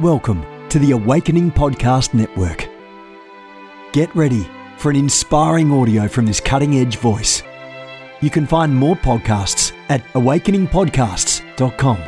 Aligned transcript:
Welcome 0.00 0.46
to 0.68 0.78
the 0.78 0.92
Awakening 0.92 1.50
Podcast 1.50 2.14
Network. 2.14 2.68
Get 3.90 4.14
ready 4.14 4.48
for 4.76 4.90
an 4.90 4.96
inspiring 4.96 5.72
audio 5.72 6.06
from 6.06 6.24
this 6.24 6.38
cutting 6.38 6.78
edge 6.78 6.98
voice. 6.98 7.42
You 8.20 8.30
can 8.30 8.46
find 8.46 8.72
more 8.72 8.94
podcasts 8.94 9.72
at 9.88 10.04
awakeningpodcasts.com. 10.12 11.98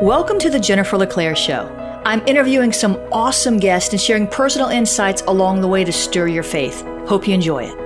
Welcome 0.00 0.38
to 0.38 0.50
the 0.50 0.60
Jennifer 0.60 0.96
LeClaire 0.98 1.34
Show. 1.34 1.66
I'm 2.04 2.24
interviewing 2.28 2.72
some 2.72 2.94
awesome 3.10 3.58
guests 3.58 3.92
and 3.92 4.00
sharing 4.00 4.28
personal 4.28 4.68
insights 4.68 5.22
along 5.22 5.62
the 5.62 5.68
way 5.68 5.82
to 5.82 5.90
stir 5.90 6.28
your 6.28 6.44
faith. 6.44 6.82
Hope 7.08 7.26
you 7.26 7.34
enjoy 7.34 7.64
it. 7.64 7.85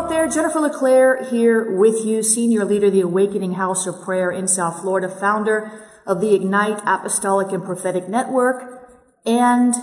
Out 0.00 0.08
there, 0.08 0.26
Jennifer 0.26 0.60
LeClaire 0.60 1.24
here 1.24 1.76
with 1.76 2.06
you, 2.06 2.22
Senior 2.22 2.64
Leader 2.64 2.86
of 2.86 2.94
the 2.94 3.02
Awakening 3.02 3.52
House 3.52 3.86
of 3.86 4.00
Prayer 4.00 4.30
in 4.30 4.48
South 4.48 4.80
Florida, 4.80 5.10
founder 5.10 5.70
of 6.06 6.22
the 6.22 6.34
Ignite 6.34 6.80
Apostolic 6.86 7.52
and 7.52 7.62
Prophetic 7.62 8.08
Network, 8.08 8.88
and 9.26 9.74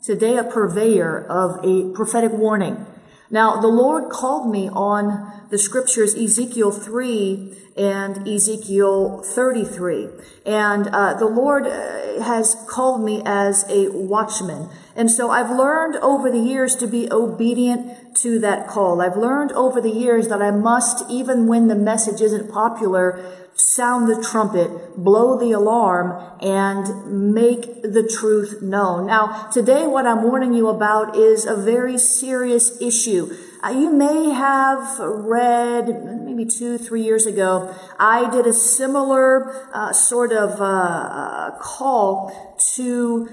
today 0.00 0.36
a 0.36 0.44
purveyor 0.44 1.26
of 1.26 1.58
a 1.64 1.92
prophetic 1.92 2.30
warning. 2.30 2.86
Now, 3.30 3.60
the 3.60 3.66
Lord 3.66 4.12
called 4.12 4.48
me 4.48 4.68
on 4.68 5.48
the 5.50 5.58
scriptures 5.58 6.14
Ezekiel 6.14 6.70
3 6.70 7.56
and 7.76 8.28
Ezekiel 8.28 9.24
33. 9.24 10.08
And 10.46 10.86
uh, 10.86 11.14
the 11.14 11.26
Lord 11.26 11.66
uh, 11.66 12.22
has 12.22 12.56
called 12.68 13.04
me 13.04 13.22
as 13.26 13.64
a 13.68 13.88
watchman. 13.88 14.68
And 14.96 15.10
so 15.10 15.30
I've 15.30 15.50
learned 15.50 15.96
over 15.96 16.30
the 16.30 16.38
years 16.38 16.76
to 16.76 16.86
be 16.86 17.10
obedient 17.10 18.16
to 18.18 18.38
that 18.40 18.68
call. 18.68 19.00
I've 19.00 19.16
learned 19.16 19.52
over 19.52 19.80
the 19.80 19.90
years 19.90 20.28
that 20.28 20.40
I 20.40 20.52
must, 20.52 21.04
even 21.10 21.46
when 21.46 21.66
the 21.66 21.74
message 21.74 22.20
isn't 22.20 22.50
popular, 22.50 23.48
sound 23.56 24.08
the 24.08 24.22
trumpet, 24.22 24.96
blow 24.96 25.38
the 25.38 25.52
alarm, 25.52 26.38
and 26.40 27.32
make 27.34 27.82
the 27.82 28.08
truth 28.08 28.62
known. 28.62 29.06
Now, 29.06 29.48
today 29.52 29.86
what 29.86 30.06
I'm 30.06 30.22
warning 30.22 30.54
you 30.54 30.68
about 30.68 31.16
is 31.16 31.44
a 31.44 31.56
very 31.56 31.98
serious 31.98 32.80
issue. 32.80 33.34
Uh, 33.62 33.70
you 33.70 33.90
may 33.90 34.30
have 34.30 34.98
read 34.98 36.22
maybe 36.24 36.44
two, 36.44 36.78
three 36.78 37.02
years 37.02 37.26
ago, 37.26 37.74
I 37.98 38.28
did 38.30 38.46
a 38.46 38.52
similar 38.52 39.70
uh, 39.72 39.92
sort 39.92 40.32
of 40.32 40.60
uh, 40.60 40.64
uh 40.64 41.58
call 41.58 42.58
to 42.74 43.28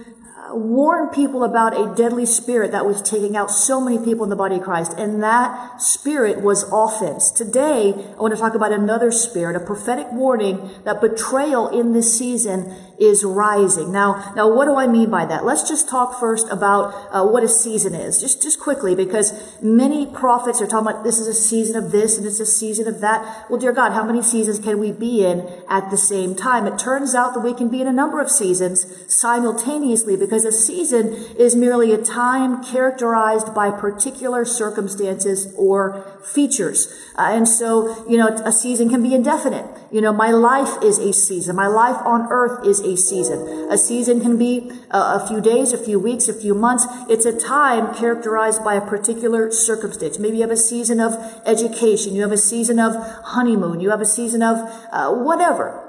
warn 0.50 1.10
people 1.10 1.44
about 1.44 1.78
a 1.78 1.94
deadly 1.96 2.26
spirit 2.26 2.72
that 2.72 2.86
was 2.86 3.02
taking 3.02 3.38
out 3.38 3.52
so 3.52 3.80
many 3.80 4.04
people 4.04 4.24
in 4.24 4.30
the 4.30 4.36
body 4.36 4.56
of 4.56 4.64
Christ. 4.64 4.94
And 4.98 5.22
that 5.24 5.82
spirit 5.82 6.42
was 6.42 6.64
offense. 6.72 7.32
Today, 7.32 7.94
I 7.94 8.22
want 8.22 8.34
to 8.34 8.40
talk 8.40 8.56
about 8.56 8.72
another 8.72 9.12
spirit, 9.12 9.56
a 9.56 9.60
prophetic 9.60 10.08
warning 10.12 10.72
that 10.84 11.02
betrayal 11.02 11.68
in 11.68 11.94
this 11.94 12.18
season 12.18 12.76
is 13.00 13.24
rising. 13.24 13.92
Now, 13.92 14.32
now 14.36 14.54
what 14.54 14.66
do 14.66 14.76
I 14.76 14.86
mean 14.88 15.10
by 15.10 15.26
that? 15.26 15.44
Let's 15.44 15.68
just 15.68 15.90
talk 15.90 16.20
first 16.20 16.48
about 16.50 16.94
uh, 17.12 17.26
what 17.26 17.44
a 17.44 17.48
season 17.48 17.96
is, 17.96 18.22
just, 18.22 18.44
just 18.44 18.60
quickly, 18.60 18.94
because 18.94 19.34
many 19.62 20.06
prophets 20.06 20.62
are 20.62 20.68
talking 20.68 20.88
about 20.88 21.04
this 21.04 21.18
is 21.18 21.28
a 21.28 21.34
season 21.34 21.76
of 21.76 21.92
this 21.92 22.18
and 22.18 22.28
it's 22.28 22.40
a 22.40 22.46
season 22.46 22.88
of 22.88 23.02
that. 23.02 23.50
Well, 23.50 23.60
dear 23.60 23.74
God, 23.74 23.94
how 23.94 24.04
many 24.04 24.22
seasons 24.22 24.60
can 24.60 24.80
we 24.80 24.92
be 24.92 25.26
in 25.26 25.48
at 25.68 25.90
the 25.90 25.98
same 25.98 26.36
time? 26.36 26.68
It 26.68 26.78
turns 26.78 27.16
out 27.16 27.34
that 27.34 27.40
we 27.40 27.54
can 27.54 27.70
be 27.70 27.82
in 27.82 27.88
a 27.88 27.94
number 27.94 28.22
of 28.22 28.30
seasons 28.30 28.86
simultaneously 29.12 30.16
because 30.16 30.31
a 30.32 30.52
season 30.52 31.14
is 31.38 31.56
merely 31.56 31.94
a 31.94 31.98
time 31.98 32.64
characterized 32.64 33.54
by 33.54 33.72
particular 33.72 34.46
circumstances 34.46 35.54
or 35.58 36.06
features. 36.24 36.88
Uh, 37.16 37.32
and 37.32 37.48
so, 37.48 38.08
you 38.08 38.18
know, 38.18 38.28
a 38.46 38.52
season 38.52 38.90
can 38.90 39.04
be 39.04 39.14
indefinite. 39.14 39.66
You 39.92 40.02
know, 40.02 40.14
my 40.14 40.32
life 40.32 40.82
is 40.84 41.00
a 41.00 41.12
season. 41.12 41.56
My 41.56 41.68
life 41.68 41.98
on 42.06 42.28
earth 42.32 42.66
is 42.66 42.80
a 42.80 42.96
season. 42.96 43.70
A 43.70 43.78
season 43.78 44.22
can 44.22 44.38
be 44.38 44.72
a, 44.90 44.98
a 44.98 45.26
few 45.28 45.42
days, 45.42 45.74
a 45.74 45.78
few 45.78 46.00
weeks, 46.00 46.28
a 46.28 46.34
few 46.34 46.54
months. 46.54 46.86
It's 47.10 47.26
a 47.26 47.38
time 47.38 47.94
characterized 47.94 48.64
by 48.64 48.76
a 48.76 48.82
particular 48.82 49.52
circumstance. 49.52 50.18
Maybe 50.18 50.38
you 50.38 50.44
have 50.44 50.52
a 50.52 50.58
season 50.58 51.00
of 51.00 51.14
education. 51.46 52.16
You 52.16 52.22
have 52.22 52.32
a 52.32 52.38
season 52.38 52.80
of 52.80 52.96
honeymoon. 52.96 53.80
You 53.80 53.90
have 53.90 54.02
a 54.02 54.06
season 54.06 54.42
of 54.42 54.58
uh, 54.92 55.12
whatever. 55.12 55.81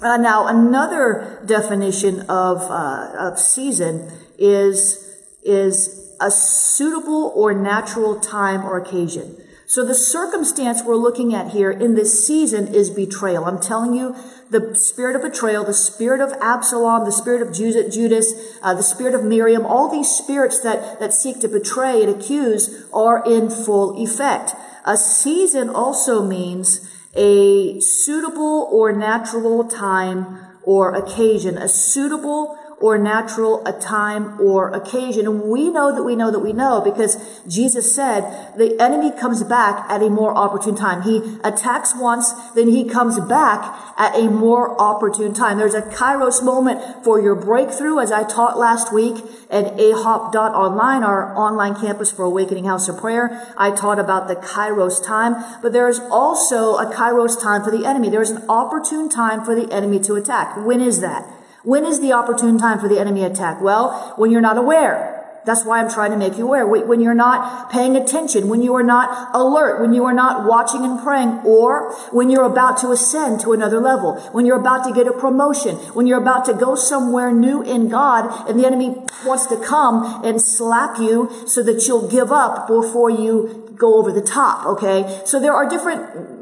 Uh, 0.00 0.16
now, 0.18 0.46
another 0.46 1.42
definition 1.46 2.20
of, 2.28 2.62
uh, 2.62 3.12
of 3.18 3.38
season 3.38 4.10
is, 4.38 5.16
is 5.42 6.14
a 6.20 6.30
suitable 6.30 7.32
or 7.34 7.54
natural 7.54 8.20
time 8.20 8.64
or 8.64 8.76
occasion. 8.76 9.36
So 9.68 9.84
the 9.84 9.94
circumstance 9.94 10.82
we're 10.84 10.96
looking 10.96 11.34
at 11.34 11.50
here 11.50 11.70
in 11.70 11.94
this 11.94 12.24
season 12.24 12.72
is 12.72 12.88
betrayal. 12.90 13.46
I'm 13.46 13.60
telling 13.60 13.94
you, 13.94 14.14
the 14.48 14.76
spirit 14.76 15.16
of 15.16 15.22
betrayal, 15.22 15.64
the 15.64 15.74
spirit 15.74 16.20
of 16.20 16.32
Absalom, 16.40 17.04
the 17.04 17.10
spirit 17.10 17.42
of 17.42 17.52
Judas, 17.52 18.58
uh, 18.62 18.74
the 18.74 18.82
spirit 18.82 19.14
of 19.14 19.24
Miriam, 19.24 19.66
all 19.66 19.90
these 19.90 20.08
spirits 20.08 20.60
that, 20.60 21.00
that 21.00 21.12
seek 21.12 21.40
to 21.40 21.48
betray 21.48 22.02
and 22.04 22.14
accuse 22.14 22.86
are 22.92 23.24
in 23.26 23.50
full 23.50 24.00
effect. 24.00 24.52
A 24.84 24.96
season 24.96 25.68
also 25.68 26.22
means 26.24 26.88
a 27.16 27.80
suitable 27.80 28.68
or 28.70 28.92
natural 28.92 29.64
time 29.64 30.38
or 30.62 30.94
occasion, 30.94 31.56
a 31.58 31.68
suitable 31.68 32.55
or 32.78 32.98
natural 32.98 33.66
a 33.66 33.72
time 33.72 34.38
or 34.38 34.70
occasion. 34.70 35.26
And 35.26 35.42
we 35.44 35.70
know 35.70 35.94
that 35.94 36.02
we 36.02 36.14
know 36.14 36.30
that 36.30 36.40
we 36.40 36.52
know 36.52 36.82
because 36.82 37.16
Jesus 37.48 37.94
said 37.94 38.52
the 38.56 38.78
enemy 38.80 39.10
comes 39.18 39.42
back 39.42 39.90
at 39.90 40.02
a 40.02 40.10
more 40.10 40.36
opportune 40.36 40.74
time. 40.74 41.02
He 41.02 41.38
attacks 41.42 41.94
once, 41.96 42.32
then 42.54 42.68
he 42.68 42.84
comes 42.84 43.18
back 43.20 43.82
at 43.96 44.14
a 44.14 44.28
more 44.28 44.78
opportune 44.78 45.32
time. 45.32 45.56
There's 45.56 45.74
a 45.74 45.80
kairos 45.80 46.44
moment 46.44 47.02
for 47.02 47.18
your 47.18 47.34
breakthrough, 47.34 47.98
as 47.98 48.12
I 48.12 48.24
taught 48.24 48.58
last 48.58 48.92
week 48.92 49.24
at 49.50 49.76
ahop.online, 49.76 51.02
our 51.02 51.34
online 51.34 51.76
campus 51.76 52.12
for 52.12 52.24
Awakening 52.24 52.66
House 52.66 52.88
of 52.88 52.98
Prayer. 52.98 53.54
I 53.56 53.70
taught 53.70 53.98
about 53.98 54.28
the 54.28 54.36
kairos 54.36 55.02
time, 55.02 55.42
but 55.62 55.72
there's 55.72 55.98
also 55.98 56.76
a 56.76 56.92
kairos 56.92 57.40
time 57.40 57.64
for 57.64 57.70
the 57.70 57.86
enemy. 57.86 58.10
There's 58.10 58.30
an 58.30 58.44
opportune 58.50 59.08
time 59.08 59.44
for 59.44 59.54
the 59.54 59.72
enemy 59.72 59.98
to 60.00 60.14
attack. 60.14 60.56
When 60.58 60.82
is 60.82 61.00
that? 61.00 61.26
When 61.66 61.84
is 61.84 62.00
the 62.00 62.12
opportune 62.12 62.58
time 62.58 62.78
for 62.78 62.86
the 62.86 63.00
enemy 63.00 63.24
attack? 63.24 63.60
Well, 63.60 64.14
when 64.14 64.30
you're 64.30 64.40
not 64.40 64.56
aware. 64.56 65.14
That's 65.44 65.64
why 65.64 65.80
I'm 65.80 65.90
trying 65.90 66.12
to 66.12 66.16
make 66.16 66.38
you 66.38 66.46
aware. 66.46 66.64
When 66.64 67.00
you're 67.00 67.12
not 67.12 67.72
paying 67.72 67.96
attention, 67.96 68.48
when 68.48 68.62
you 68.62 68.74
are 68.76 68.84
not 68.84 69.34
alert, 69.34 69.80
when 69.80 69.92
you 69.92 70.04
are 70.04 70.12
not 70.12 70.46
watching 70.46 70.84
and 70.84 71.00
praying, 71.02 71.40
or 71.44 71.92
when 72.12 72.30
you're 72.30 72.44
about 72.44 72.78
to 72.78 72.92
ascend 72.92 73.40
to 73.40 73.52
another 73.52 73.80
level, 73.80 74.14
when 74.30 74.46
you're 74.46 74.60
about 74.60 74.84
to 74.86 74.92
get 74.92 75.08
a 75.08 75.12
promotion, 75.12 75.74
when 75.94 76.06
you're 76.06 76.20
about 76.20 76.44
to 76.44 76.54
go 76.54 76.76
somewhere 76.76 77.32
new 77.32 77.62
in 77.62 77.88
God, 77.88 78.48
and 78.48 78.60
the 78.60 78.66
enemy 78.66 78.94
wants 79.24 79.46
to 79.46 79.56
come 79.56 80.24
and 80.24 80.40
slap 80.40 80.98
you 81.00 81.30
so 81.46 81.64
that 81.64 81.88
you'll 81.88 82.08
give 82.08 82.30
up 82.30 82.68
before 82.68 83.10
you 83.10 83.74
go 83.76 83.98
over 83.98 84.12
the 84.12 84.22
top, 84.22 84.66
okay? 84.66 85.20
So 85.24 85.40
there 85.40 85.52
are 85.52 85.68
different 85.68 86.35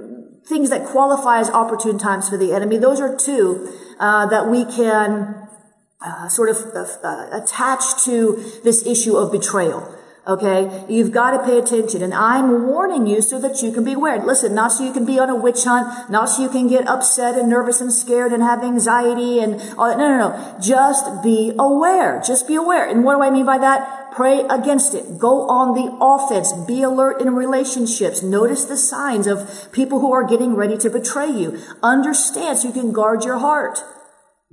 things 0.46 0.70
that 0.70 0.87
qualify 0.87 1.41
as 1.41 1.50
opportune 1.50 1.99
times 1.99 2.29
for 2.29 2.37
the 2.37 2.52
enemy. 2.52 2.76
Those 2.76 3.00
are 3.00 3.17
two 3.17 3.73
uh, 3.99 4.26
that 4.26 4.49
we 4.49 4.64
can 4.64 5.49
uh, 6.05 6.29
sort 6.29 6.50
of 6.50 6.56
uh, 6.75 6.87
uh, 7.02 7.43
attached 7.43 8.05
to 8.05 8.43
this 8.62 8.87
issue 8.87 9.17
of 9.17 9.32
betrayal. 9.32 9.94
Okay, 10.26 10.87
you've 10.88 11.12
got 11.12 11.32
to 11.32 11.44
pay 11.44 11.59
attention, 11.59 12.03
and 12.03 12.15
I'm 12.15 12.67
warning 12.67 13.06
you 13.06 13.21
so 13.21 13.38
that 13.41 13.61
you 13.61 13.71
can 13.71 13.85
be 13.85 13.93
aware. 13.93 14.25
Listen, 14.25 14.55
not 14.55 14.73
so 14.73 14.82
you 14.82 14.91
can 14.91 15.05
be 15.05 15.19
on 15.19 15.29
a 15.29 15.35
witch 15.35 15.65
hunt, 15.65 16.09
not 16.11 16.31
so 16.31 16.43
you 16.43 16.49
can 16.49 16.67
get 16.67 16.88
upset 16.88 17.37
and 17.37 17.50
nervous 17.50 17.82
and 17.82 17.93
scared 17.93 18.32
and 18.32 18.43
have 18.43 18.65
anxiety 18.65 19.38
and 19.38 19.61
all 19.76 19.87
that. 19.87 19.99
No, 19.99 20.09
no, 20.09 20.31
no. 20.31 20.61
Just 20.62 21.23
be 21.23 21.53
aware. 21.59 22.23
Just 22.26 22.49
be 22.49 22.55
aware. 22.55 22.88
And 22.88 23.05
what 23.05 23.17
do 23.17 23.23
I 23.23 23.29
mean 23.29 23.44
by 23.44 23.59
that? 23.59 24.12
Pray 24.12 24.47
against 24.49 24.94
it. 24.94 25.19
Go 25.19 25.47
on 25.47 25.75
the 25.75 25.94
offense. 26.00 26.55
Be 26.67 26.82
alert 26.82 27.21
in 27.21 27.35
relationships. 27.35 28.23
Notice 28.23 28.65
the 28.65 28.79
signs 28.79 29.26
of 29.26 29.71
people 29.73 30.00
who 30.00 30.12
are 30.15 30.25
getting 30.25 30.55
ready 30.55 30.79
to 30.79 30.88
betray 30.88 31.29
you. 31.29 31.61
Understand 31.82 32.59
so 32.59 32.69
you 32.69 32.73
can 32.73 32.93
guard 32.93 33.25
your 33.25 33.38
heart. 33.38 33.85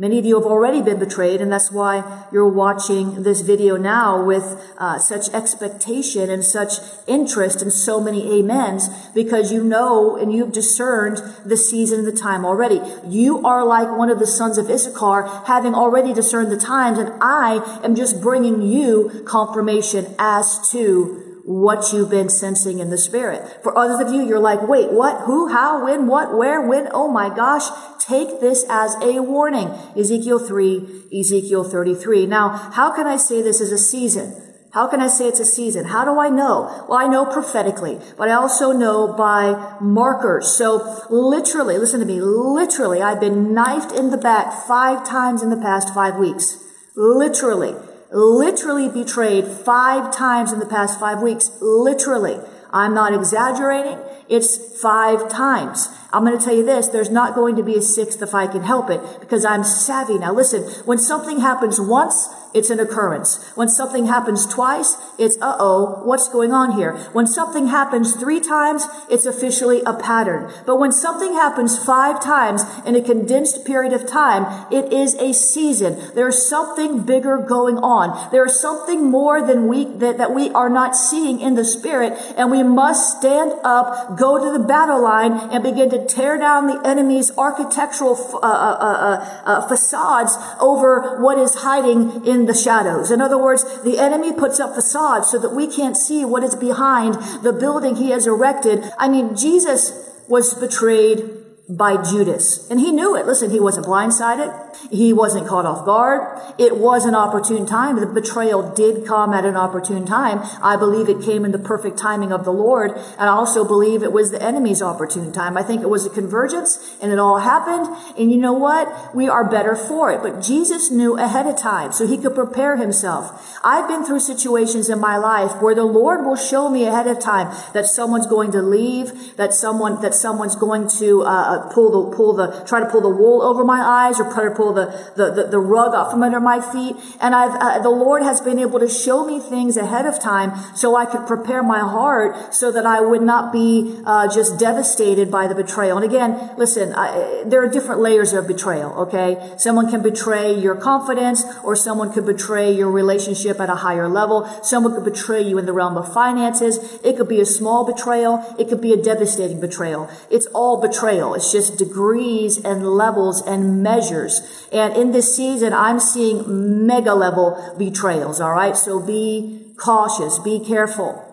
Many 0.02 0.18
of 0.18 0.26
you 0.26 0.34
have 0.34 0.48
already 0.48 0.82
been 0.82 0.98
betrayed, 0.98 1.42
and 1.42 1.52
that's 1.52 1.72
why 1.72 2.26
you're 2.32 2.48
watching 2.48 3.22
this 3.22 3.42
video 3.42 3.78
now 3.78 4.26
with 4.26 4.60
uh, 4.80 4.98
such 4.98 5.30
expectation 5.30 6.28
and 6.32 6.44
such 6.44 6.74
interest 7.06 7.62
and 7.62 7.72
so 7.72 8.02
many 8.02 8.40
amens, 8.40 8.90
because 9.14 9.54
you 9.54 9.64
know 9.64 10.18
and 10.18 10.34
you've 10.34 10.54
discerned 10.54 11.22
the 11.46 11.56
season 11.56 12.00
and 12.00 12.08
the 12.08 12.20
time 12.20 12.46
already. 12.46 12.82
You 13.06 13.46
are 13.46 13.64
like 13.64 13.96
one 13.96 14.10
of 14.10 14.18
the 14.18 14.26
sons 14.26 14.58
of 14.58 14.72
Issachar, 14.72 15.44
having 15.46 15.76
already 15.76 16.14
discerned 16.14 16.52
the 16.52 16.58
times, 16.58 16.98
and 16.98 17.14
I 17.22 17.80
am 17.84 17.94
just 17.94 18.20
bringing 18.22 18.64
you 18.64 19.24
confirmation 19.28 20.16
as 20.18 20.68
to 20.72 21.31
what 21.46 21.92
you've 21.92 22.10
been 22.10 22.30
sensing 22.30 22.80
in 22.80 22.90
the 22.90 22.98
spirit. 22.98 23.64
For 23.64 23.78
others 23.78 24.00
of 24.00 24.14
you, 24.14 24.26
you're 24.28 24.40
like, 24.40 24.68
wait, 24.68 24.92
what, 24.92 25.26
who, 25.26 25.48
how, 25.48 25.84
when, 25.84 26.08
what, 26.08 26.38
where, 26.38 26.68
when? 26.68 26.88
Oh 26.92 27.08
my 27.08 27.34
gosh. 27.34 27.68
Take 28.00 28.40
this 28.40 28.66
as 28.70 28.96
a 29.02 29.22
warning. 29.22 29.70
Ezekiel 29.98 30.40
3, 30.40 31.08
Ezekiel 31.20 31.64
33. 31.64 32.26
Now, 32.26 32.50
how 32.50 32.96
can 32.96 33.08
I 33.08 33.18
say 33.18 33.42
this 33.42 33.62
is 33.62 33.72
a 33.72 33.78
season? 33.78 34.50
How 34.74 34.88
can 34.88 35.02
I 35.02 35.08
say 35.08 35.28
it's 35.28 35.40
a 35.40 35.46
season? 35.46 35.86
How 35.86 36.06
do 36.06 36.18
I 36.20 36.30
know? 36.30 36.86
Well, 36.88 36.98
I 36.98 37.08
know 37.08 37.26
prophetically, 37.26 38.00
but 38.18 38.30
I 38.30 38.34
also 38.34 38.72
know 38.72 39.14
by 39.14 39.78
markers. 39.82 40.48
So 40.48 41.06
literally, 41.10 41.78
listen 41.78 42.00
to 42.00 42.06
me, 42.06 42.22
literally, 42.22 43.02
I've 43.02 43.20
been 43.20 43.54
knifed 43.54 43.92
in 43.92 44.12
the 44.12 44.18
back 44.18 44.66
five 44.66 45.06
times 45.06 45.44
in 45.44 45.50
the 45.50 45.58
past 45.58 45.94
five 45.94 46.16
weeks. 46.16 46.58
Literally 46.96 47.76
literally 48.12 48.90
betrayed 48.90 49.46
five 49.46 50.14
times 50.14 50.52
in 50.52 50.60
the 50.60 50.66
past 50.66 51.00
five 51.00 51.22
weeks. 51.22 51.52
Literally. 51.62 52.40
I'm 52.72 52.94
not 52.94 53.14
exaggerating. 53.14 53.98
It's 54.30 54.80
five 54.82 55.30
times. 55.30 55.88
I'm 56.14 56.26
going 56.26 56.38
to 56.38 56.44
tell 56.44 56.56
you 56.56 56.66
this. 56.66 56.88
There's 56.88 57.10
not 57.10 57.36
going 57.36 57.56
to 57.56 57.64
be 57.64 57.76
a 57.76 57.82
sixth 57.82 58.22
if 58.22 58.34
I 58.34 58.48
can 58.48 58.64
help 58.64 58.90
it 58.90 59.02
because 59.20 59.46
I'm 59.46 59.64
savvy. 59.64 60.18
Now 60.18 60.34
listen, 60.34 60.64
when 60.86 60.98
something 60.98 61.40
happens 61.40 61.80
once, 61.80 62.28
it's 62.54 62.70
an 62.70 62.80
occurrence. 62.80 63.50
When 63.56 63.70
something 63.70 64.08
happens 64.08 64.46
twice, 64.46 64.98
it's 65.18 65.38
uh-oh, 65.42 66.04
what's 66.04 66.28
going 66.28 66.52
on 66.52 66.74
here? 66.74 66.98
When 67.14 67.26
something 67.26 67.68
happens 67.68 68.14
three 68.16 68.42
times, 68.42 68.86
it's 69.10 69.26
officially 69.26 69.82
a 69.86 69.94
pattern. 69.94 70.52
But 70.66 70.78
when 70.78 70.92
something 70.92 71.34
happens 71.34 71.82
five 71.84 72.22
times 72.22 72.64
in 72.86 72.96
a 72.96 73.02
condensed 73.02 73.66
period 73.66 73.94
of 73.94 74.06
time, 74.06 74.68
it 74.72 74.92
is 74.92 75.16
a 75.16 75.34
season. 75.34 76.12
There's 76.14 76.46
something 76.46 77.04
bigger 77.04 77.38
going 77.38 77.78
on. 77.78 78.32
There's 78.32 78.60
something 78.60 79.06
more 79.06 79.46
than 79.46 79.68
we, 79.68 79.86
that, 79.86 80.18
that 80.18 80.34
we 80.34 80.50
are 80.50 80.70
not 80.70 80.96
seeing 80.96 81.40
in 81.40 81.56
the 81.56 81.64
spirit, 81.64 82.14
and 82.36 82.52
we 82.52 82.64
must 82.64 83.18
stand 83.18 83.54
up, 83.64 84.18
go 84.18 84.44
to 84.44 84.58
the 84.58 84.66
battle 84.66 85.02
line, 85.02 85.32
and 85.52 85.64
begin 85.64 85.90
to 85.92 86.01
tear 86.10 86.38
down 86.38 86.68
the 86.68 86.82
enemy's 86.86 87.32
architectural 87.38 88.16
uh, 88.36 88.40
uh, 88.40 88.78
uh, 88.82 89.42
uh 89.46 89.68
facades 89.68 90.36
over 90.60 91.22
what 91.22 91.38
is 91.38 91.56
hiding 91.56 92.26
in 92.26 92.42
in 92.42 92.48
the 92.48 92.54
shadows. 92.54 93.12
In 93.12 93.22
other 93.22 93.38
words, 93.38 93.64
the 93.84 94.00
enemy 94.00 94.34
puts 94.34 94.60
up 94.60 94.74
facades 94.74 95.30
so 95.30 95.38
that 95.38 95.54
we 95.54 95.68
can't 95.68 95.96
see 95.96 96.26
what 96.26 96.44
is 96.44 96.56
behind 96.56 97.16
the 97.44 97.54
building 97.54 97.96
he 97.96 98.10
has 98.10 98.26
erected. 98.26 98.84
I 98.98 99.08
mean, 99.08 99.36
Jesus 99.36 100.10
was 100.28 100.54
betrayed 100.54 101.41
by 101.78 102.02
Judas. 102.02 102.70
And 102.70 102.80
he 102.80 102.92
knew 102.92 103.16
it. 103.16 103.26
Listen, 103.26 103.50
he 103.50 103.60
wasn't 103.60 103.86
blindsided. 103.86 104.52
He 104.90 105.14
wasn't 105.14 105.48
caught 105.48 105.66
off 105.66 105.86
guard. 105.86 106.40
It 106.58 106.78
was 106.78 107.06
an 107.06 107.16
opportune 107.16 107.66
time. 107.66 108.00
The 108.00 108.08
betrayal 108.08 108.74
did 108.74 109.06
come 109.06 109.34
at 109.34 109.46
an 109.46 109.56
opportune 109.56 110.06
time. 110.06 110.40
I 110.62 110.76
believe 110.76 111.08
it 111.08 111.22
came 111.22 111.46
in 111.46 111.52
the 111.52 111.60
perfect 111.60 111.98
timing 111.98 112.32
of 112.34 112.44
the 112.44 112.52
Lord. 112.52 112.92
And 112.92 113.22
I 113.22 113.28
also 113.28 113.64
believe 113.64 114.04
it 114.04 114.12
was 114.12 114.32
the 114.32 114.42
enemy's 114.42 114.82
opportune 114.82 115.32
time. 115.32 115.56
I 115.56 115.64
think 115.64 115.82
it 115.82 115.90
was 115.90 116.06
a 116.06 116.10
convergence 116.10 116.98
and 117.02 117.12
it 117.12 117.20
all 117.20 117.40
happened. 117.40 117.96
And 118.18 118.32
you 118.32 118.38
know 118.38 118.54
what? 118.54 119.16
We 119.16 119.30
are 119.30 119.50
better 119.50 119.76
for 119.76 120.12
it. 120.12 120.22
But 120.22 120.42
Jesus 120.42 120.92
knew 120.92 121.18
ahead 121.18 121.48
of 121.48 121.58
time 121.58 121.92
so 121.94 122.06
he 122.06 122.18
could 122.18 122.36
prepare 122.36 122.76
himself. 122.76 123.60
I've 123.64 123.88
been 123.88 124.04
through 124.04 124.20
situations 124.20 124.90
in 124.90 125.00
my 125.00 125.18
life 125.18 125.62
where 125.62 125.76
the 125.76 125.86
Lord 125.86 126.26
will 126.26 126.36
show 126.36 126.70
me 126.70 126.86
ahead 126.86 127.08
of 127.08 127.20
time 127.20 127.56
that 127.74 127.86
someone's 127.86 128.28
going 128.28 128.52
to 128.52 128.62
leave, 128.62 129.38
that 129.38 129.54
someone, 129.54 130.02
that 130.02 130.14
someone's 130.16 130.56
going 130.56 130.90
to, 131.00 131.22
uh, 131.24 131.61
pull 131.70 132.10
the, 132.10 132.16
pull 132.16 132.34
the, 132.34 132.64
try 132.66 132.80
to 132.80 132.86
pull 132.86 133.02
the 133.02 133.10
wool 133.10 133.42
over 133.42 133.64
my 133.64 133.82
eyes 133.82 134.20
or 134.20 134.32
try 134.32 134.46
to 134.46 134.52
pull 134.52 134.74
the, 134.74 134.86
the, 135.16 135.32
the, 135.32 135.48
the 135.48 135.60
rug 135.60 135.94
up 135.94 136.12
from 136.12 136.24
under 136.24 136.40
my 136.40 136.60
feet. 136.60 136.96
And 137.20 137.36
I've, 137.36 137.56
uh, 137.56 137.80
the 137.80 137.90
Lord 137.90 138.24
has 138.24 138.42
been 138.42 138.60
able 138.60 138.80
to 138.80 138.90
show 138.90 139.26
me 139.26 139.40
things 139.40 139.78
ahead 139.78 140.06
of 140.06 140.20
time 140.20 140.52
so 140.76 140.96
I 140.96 141.06
could 141.06 141.28
prepare 141.28 141.62
my 141.62 141.80
heart 141.80 142.54
so 142.54 142.72
that 142.72 142.86
I 142.86 143.02
would 143.02 143.22
not 143.22 143.52
be, 143.52 144.02
uh, 144.06 144.28
just 144.34 144.58
devastated 144.58 145.30
by 145.30 145.48
the 145.48 145.56
betrayal. 145.56 145.98
And 145.98 146.06
again, 146.06 146.52
listen, 146.58 146.94
I, 146.94 147.44
there 147.46 147.64
are 147.64 147.70
different 147.70 148.02
layers 148.02 148.34
of 148.34 148.48
betrayal, 148.48 148.92
okay? 148.94 149.54
Someone 149.58 149.90
can 149.90 150.02
betray 150.02 150.54
your 150.54 150.76
confidence 150.76 151.44
or 151.64 151.76
someone 151.76 152.12
could 152.12 152.26
betray 152.26 152.72
your 152.72 152.90
relationship 152.90 153.60
at 153.60 153.70
a 153.70 153.76
higher 153.76 154.08
level. 154.08 154.48
Someone 154.64 154.94
could 154.94 155.06
betray 155.06 155.42
you 155.42 155.58
in 155.58 155.66
the 155.66 155.74
realm 155.74 155.98
of 155.98 156.14
finances. 156.14 157.00
It 157.04 157.18
could 157.18 157.28
be 157.28 157.42
a 157.42 157.46
small 157.46 157.86
betrayal. 157.86 158.44
It 158.58 158.70
could 158.70 158.82
be 158.82 158.94
a 158.94 158.98
devastating 158.98 159.60
betrayal. 159.60 160.10
It's 160.30 160.48
all 160.48 160.80
betrayal. 160.80 161.34
It's 161.36 161.51
just 161.52 161.78
degrees 161.78 162.58
and 162.58 162.88
levels 162.88 163.42
and 163.42 163.84
measures. 163.84 164.68
And 164.72 164.96
in 164.96 165.12
this 165.12 165.36
season, 165.36 165.74
I'm 165.74 166.00
seeing 166.00 166.88
mega 166.88 167.14
level 167.14 167.76
betrayals. 167.78 168.40
All 168.40 168.54
right. 168.54 168.76
So 168.76 169.00
be 169.00 169.74
cautious. 169.78 170.40
Be 170.40 170.60
careful. 170.60 171.28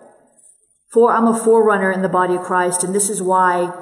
For 0.93 1.13
I'm 1.13 1.27
a 1.27 1.39
forerunner 1.39 1.93
in 1.93 2.03
the 2.03 2.09
body 2.09 2.35
of 2.35 2.43
Christ. 2.43 2.83
And 2.83 2.95
this 2.95 3.11
is 3.11 3.23
why 3.23 3.73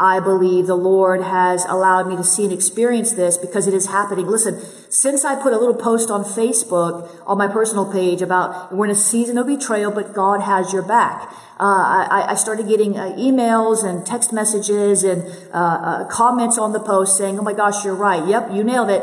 I 0.00 0.20
believe 0.20 0.68
the 0.68 0.76
Lord 0.76 1.22
has 1.22 1.64
allowed 1.64 2.06
me 2.06 2.14
to 2.14 2.22
see 2.22 2.44
and 2.44 2.52
experience 2.52 3.14
this 3.14 3.36
because 3.36 3.66
it 3.66 3.74
is 3.74 3.86
happening. 3.86 4.28
Listen, 4.28 4.60
since 4.88 5.24
I 5.24 5.34
put 5.42 5.52
a 5.52 5.58
little 5.58 5.74
post 5.74 6.08
on 6.08 6.22
Facebook 6.22 7.10
on 7.26 7.36
my 7.36 7.48
personal 7.48 7.90
page 7.90 8.22
about 8.22 8.72
we're 8.72 8.84
in 8.84 8.92
a 8.92 8.94
season 8.94 9.38
of 9.38 9.48
betrayal, 9.48 9.90
but 9.90 10.14
God 10.14 10.40
has 10.40 10.72
your 10.72 10.82
back. 10.82 11.22
Uh, 11.58 12.06
I, 12.10 12.26
I, 12.28 12.34
started 12.36 12.68
getting 12.68 12.96
uh, 12.96 13.16
emails 13.18 13.82
and 13.82 14.06
text 14.06 14.32
messages 14.32 15.02
and 15.02 15.22
uh, 15.52 15.56
uh, 15.56 16.04
comments 16.06 16.56
on 16.56 16.72
the 16.72 16.78
post 16.78 17.18
saying, 17.18 17.36
"Oh 17.36 17.42
my 17.42 17.52
gosh, 17.52 17.84
you're 17.84 17.96
right. 17.96 18.24
Yep, 18.24 18.52
you 18.52 18.62
nailed 18.62 18.90
it." 18.90 19.02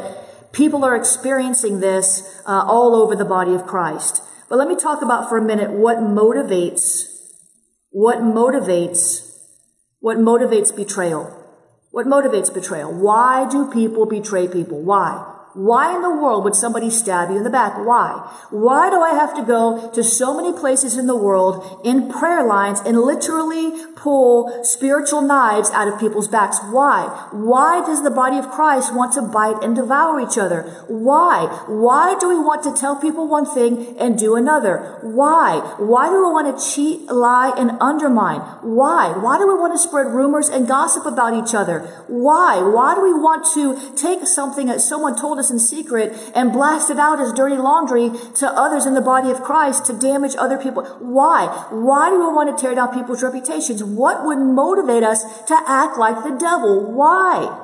People 0.54 0.86
are 0.86 0.96
experiencing 0.96 1.82
this 1.82 2.42
uh, 2.46 2.64
all 2.66 2.96
over 2.96 3.14
the 3.14 3.26
body 3.26 3.54
of 3.54 3.68
Christ. 3.68 4.24
But 4.48 4.58
let 4.58 4.70
me 4.70 4.78
talk 4.78 5.02
about 5.02 5.28
for 5.28 5.38
a 5.38 5.44
minute 5.44 5.72
what 5.72 5.98
motivates 5.98 7.12
what 7.90 8.20
motivates 8.20 9.25
what 10.06 10.18
motivates 10.20 10.70
betrayal. 10.76 11.24
What 11.90 12.06
motivates 12.06 12.54
betrayal? 12.54 12.94
Why 12.94 13.50
do 13.50 13.72
people 13.72 14.06
betray 14.06 14.48
people? 14.48 14.80
Why? 14.84 15.35
Why 15.56 15.96
in 15.96 16.02
the 16.02 16.10
world 16.10 16.44
would 16.44 16.54
somebody 16.54 16.90
stab 16.90 17.30
you 17.30 17.38
in 17.38 17.44
the 17.44 17.50
back? 17.50 17.78
Why? 17.78 18.30
Why 18.50 18.90
do 18.90 19.00
I 19.00 19.12
have 19.12 19.34
to 19.38 19.42
go 19.42 19.90
to 19.92 20.04
so 20.04 20.36
many 20.36 20.52
places 20.52 20.98
in 20.98 21.08
the 21.08 21.16
world 21.16 21.80
in 21.86 22.12
prayer 22.12 22.46
lines 22.46 22.82
and 22.86 23.00
literally 23.00 23.72
pull 23.96 24.66
spiritual 24.66 25.22
knives 25.22 25.72
out 25.72 25.88
of 25.88 25.98
people's 25.98 26.28
backs? 26.28 26.60
Why? 26.72 27.30
Why 27.32 27.86
does 27.86 28.04
the 28.04 28.12
body 28.12 28.38
of 28.38 28.52
Christ 28.52 28.94
want 28.94 29.14
to 29.14 29.22
bite 29.22 29.64
and 29.64 29.78
devour 29.78 30.20
each 30.20 30.38
other? 30.38 30.64
Why? 30.90 31.46
Why 31.68 32.18
do 32.20 32.28
we 32.28 32.36
want 32.36 32.64
to 32.64 32.76
tell 32.76 32.98
people 32.98 33.26
one 33.26 33.46
thing 33.46 33.96
and 33.98 34.20
do 34.20 34.36
another? 34.36 35.00
Why? 35.04 35.60
Why 35.78 36.10
do 36.10 36.16
we 36.16 36.32
want 36.34 36.52
to 36.52 36.66
cheat, 36.76 37.10
lie, 37.10 37.54
and 37.58 37.78
undermine? 37.80 38.42
Why? 38.60 39.14
Why 39.16 39.38
do 39.38 39.48
we 39.48 39.58
want 39.58 39.72
to 39.74 39.80
spread 39.80 40.08
rumors 40.08 40.50
and 40.50 40.68
gossip 40.68 41.06
about 41.06 41.34
each 41.34 41.56
other? 41.56 41.80
Why? 42.08 42.60
Why 42.60 42.94
do 42.94 43.02
we 43.02 43.14
want 43.14 43.48
to 43.54 43.96
take 43.96 44.28
something 44.28 44.68
that 44.68 44.82
someone 44.82 45.16
told 45.16 45.40
us 45.40 45.45
in 45.50 45.60
secret 45.60 46.14
and 46.36 46.52
blast 46.52 46.90
it 46.90 47.00
out 47.00 47.20
as 47.20 47.34
dirty 47.34 47.56
laundry 47.56 48.12
to 48.36 48.48
others 48.48 48.86
in 48.86 48.94
the 48.94 49.02
body 49.02 49.32
of 49.32 49.42
Christ 49.42 49.86
to 49.86 49.98
damage 49.98 50.36
other 50.38 50.58
people. 50.58 50.84
Why? 51.00 51.68
Why 51.72 52.10
do 52.10 52.20
we 52.20 52.34
want 52.34 52.56
to 52.56 52.62
tear 52.62 52.76
down 52.76 52.94
people's 52.94 53.24
reputations? 53.24 53.84
What 53.84 54.26
would 54.26 54.40
motivate 54.40 55.04
us 55.04 55.24
to 55.44 55.58
act 55.68 55.98
like 55.98 56.24
the 56.24 56.38
devil? 56.38 56.94
Why? 56.94 57.62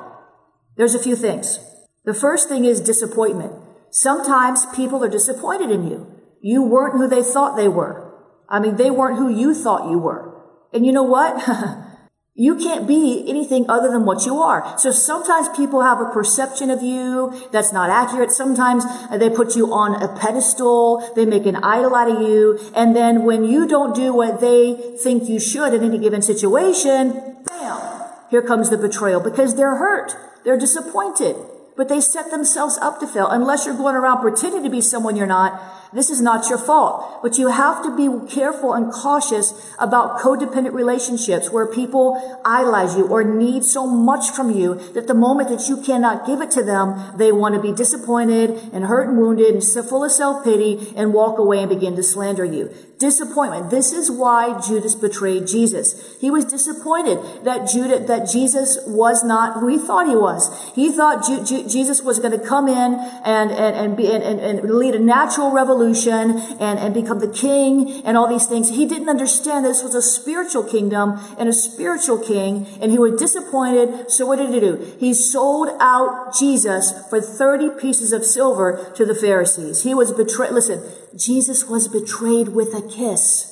There's 0.76 0.94
a 0.94 1.02
few 1.02 1.16
things. 1.16 1.58
The 2.04 2.14
first 2.14 2.48
thing 2.48 2.64
is 2.64 2.80
disappointment. 2.80 3.52
Sometimes 3.90 4.66
people 4.74 5.04
are 5.04 5.08
disappointed 5.08 5.70
in 5.70 5.86
you. 5.86 6.06
You 6.40 6.62
weren't 6.62 6.96
who 6.96 7.08
they 7.08 7.22
thought 7.22 7.56
they 7.56 7.68
were. 7.68 8.12
I 8.48 8.58
mean, 8.58 8.76
they 8.76 8.90
weren't 8.90 9.18
who 9.18 9.28
you 9.28 9.54
thought 9.54 9.90
you 9.90 9.98
were. 9.98 10.32
And 10.72 10.84
you 10.84 10.92
know 10.92 11.02
what? 11.02 11.36
You 12.34 12.56
can't 12.56 12.88
be 12.88 13.24
anything 13.28 13.68
other 13.68 13.90
than 13.90 14.06
what 14.06 14.24
you 14.24 14.40
are. 14.40 14.78
So 14.78 14.90
sometimes 14.90 15.50
people 15.54 15.82
have 15.82 16.00
a 16.00 16.06
perception 16.06 16.70
of 16.70 16.82
you 16.82 17.48
that's 17.52 17.74
not 17.74 17.90
accurate. 17.90 18.32
Sometimes 18.32 18.84
they 19.10 19.28
put 19.28 19.54
you 19.54 19.70
on 19.72 20.02
a 20.02 20.08
pedestal. 20.18 21.06
They 21.14 21.26
make 21.26 21.44
an 21.44 21.56
idol 21.56 21.94
out 21.94 22.10
of 22.10 22.22
you. 22.22 22.58
And 22.74 22.96
then 22.96 23.24
when 23.24 23.44
you 23.44 23.68
don't 23.68 23.94
do 23.94 24.14
what 24.14 24.40
they 24.40 24.96
think 25.02 25.28
you 25.28 25.38
should 25.38 25.74
in 25.74 25.84
any 25.84 25.98
given 25.98 26.22
situation, 26.22 27.42
bam, 27.44 28.08
here 28.30 28.42
comes 28.42 28.70
the 28.70 28.78
betrayal 28.78 29.20
because 29.20 29.54
they're 29.56 29.76
hurt. 29.76 30.14
They're 30.42 30.58
disappointed 30.58 31.36
but 31.76 31.88
they 31.88 32.00
set 32.00 32.30
themselves 32.30 32.78
up 32.78 33.00
to 33.00 33.06
fail. 33.06 33.28
Unless 33.28 33.66
you're 33.66 33.76
going 33.76 33.96
around 33.96 34.20
pretending 34.20 34.62
to 34.62 34.70
be 34.70 34.80
someone 34.80 35.16
you're 35.16 35.26
not, 35.26 35.60
this 35.92 36.10
is 36.10 36.20
not 36.20 36.48
your 36.48 36.58
fault. 36.58 37.20
But 37.22 37.38
you 37.38 37.48
have 37.48 37.82
to 37.84 37.96
be 37.96 38.08
careful 38.32 38.72
and 38.72 38.92
cautious 38.92 39.52
about 39.78 40.18
codependent 40.18 40.72
relationships 40.72 41.50
where 41.50 41.66
people 41.66 42.40
idolize 42.44 42.96
you 42.96 43.06
or 43.06 43.22
need 43.22 43.64
so 43.64 43.86
much 43.86 44.30
from 44.30 44.50
you 44.50 44.74
that 44.94 45.06
the 45.06 45.14
moment 45.14 45.48
that 45.50 45.68
you 45.68 45.76
cannot 45.82 46.26
give 46.26 46.40
it 46.40 46.50
to 46.52 46.62
them, 46.62 47.16
they 47.16 47.30
want 47.32 47.54
to 47.54 47.60
be 47.60 47.72
disappointed 47.72 48.50
and 48.72 48.84
hurt 48.84 49.08
and 49.08 49.18
wounded 49.18 49.54
and 49.54 49.62
full 49.88 50.04
of 50.04 50.12
self-pity 50.12 50.94
and 50.96 51.12
walk 51.12 51.38
away 51.38 51.60
and 51.60 51.68
begin 51.68 51.96
to 51.96 52.02
slander 52.02 52.44
you. 52.44 52.72
Disappointment. 52.98 53.70
This 53.70 53.92
is 53.92 54.10
why 54.10 54.60
Judas 54.60 54.94
betrayed 54.94 55.48
Jesus. 55.48 56.16
He 56.20 56.30
was 56.30 56.44
disappointed 56.44 57.18
that 57.44 57.68
Judas, 57.68 58.06
that 58.06 58.28
Jesus 58.30 58.78
was 58.86 59.24
not 59.24 59.58
who 59.58 59.66
he 59.66 59.78
thought 59.78 60.06
he 60.06 60.14
was. 60.14 60.72
He 60.74 60.92
thought 60.92 61.26
Ju- 61.26 61.44
Ju- 61.44 61.68
Jesus 61.68 62.00
was 62.00 62.20
going 62.20 62.38
to 62.38 62.46
come 62.46 62.68
in 62.68 62.94
and, 63.24 63.50
and, 63.50 63.76
and 63.76 63.96
be, 63.96 64.06
and, 64.06 64.22
and 64.22 64.70
lead 64.70 64.94
a 64.94 65.00
natural 65.00 65.50
revolution 65.82 66.38
and, 66.60 66.78
and 66.78 66.94
become 66.94 67.18
the 67.18 67.28
king 67.28 68.02
and 68.04 68.16
all 68.16 68.28
these 68.28 68.46
things. 68.46 68.70
He 68.70 68.86
didn't 68.86 69.08
understand 69.08 69.64
this 69.64 69.82
was 69.82 69.94
a 69.94 70.02
spiritual 70.02 70.64
kingdom 70.64 71.18
and 71.38 71.48
a 71.48 71.52
spiritual 71.52 72.18
king 72.18 72.66
and 72.80 72.92
he 72.92 72.98
was 72.98 73.18
disappointed. 73.18 74.10
So 74.10 74.26
what 74.26 74.36
did 74.36 74.52
he 74.52 74.60
do? 74.60 74.96
He 74.98 75.14
sold 75.14 75.68
out 75.80 76.34
Jesus 76.38 76.92
for 77.08 77.20
30 77.20 77.80
pieces 77.80 78.12
of 78.12 78.24
silver 78.24 78.92
to 78.96 79.04
the 79.04 79.14
Pharisees. 79.14 79.82
He 79.82 79.94
was 79.94 80.12
betrayed. 80.12 80.52
Listen, 80.52 80.82
Jesus 81.16 81.66
was 81.66 81.88
betrayed 81.88 82.48
with 82.48 82.74
a 82.74 82.82
kiss. 82.82 83.48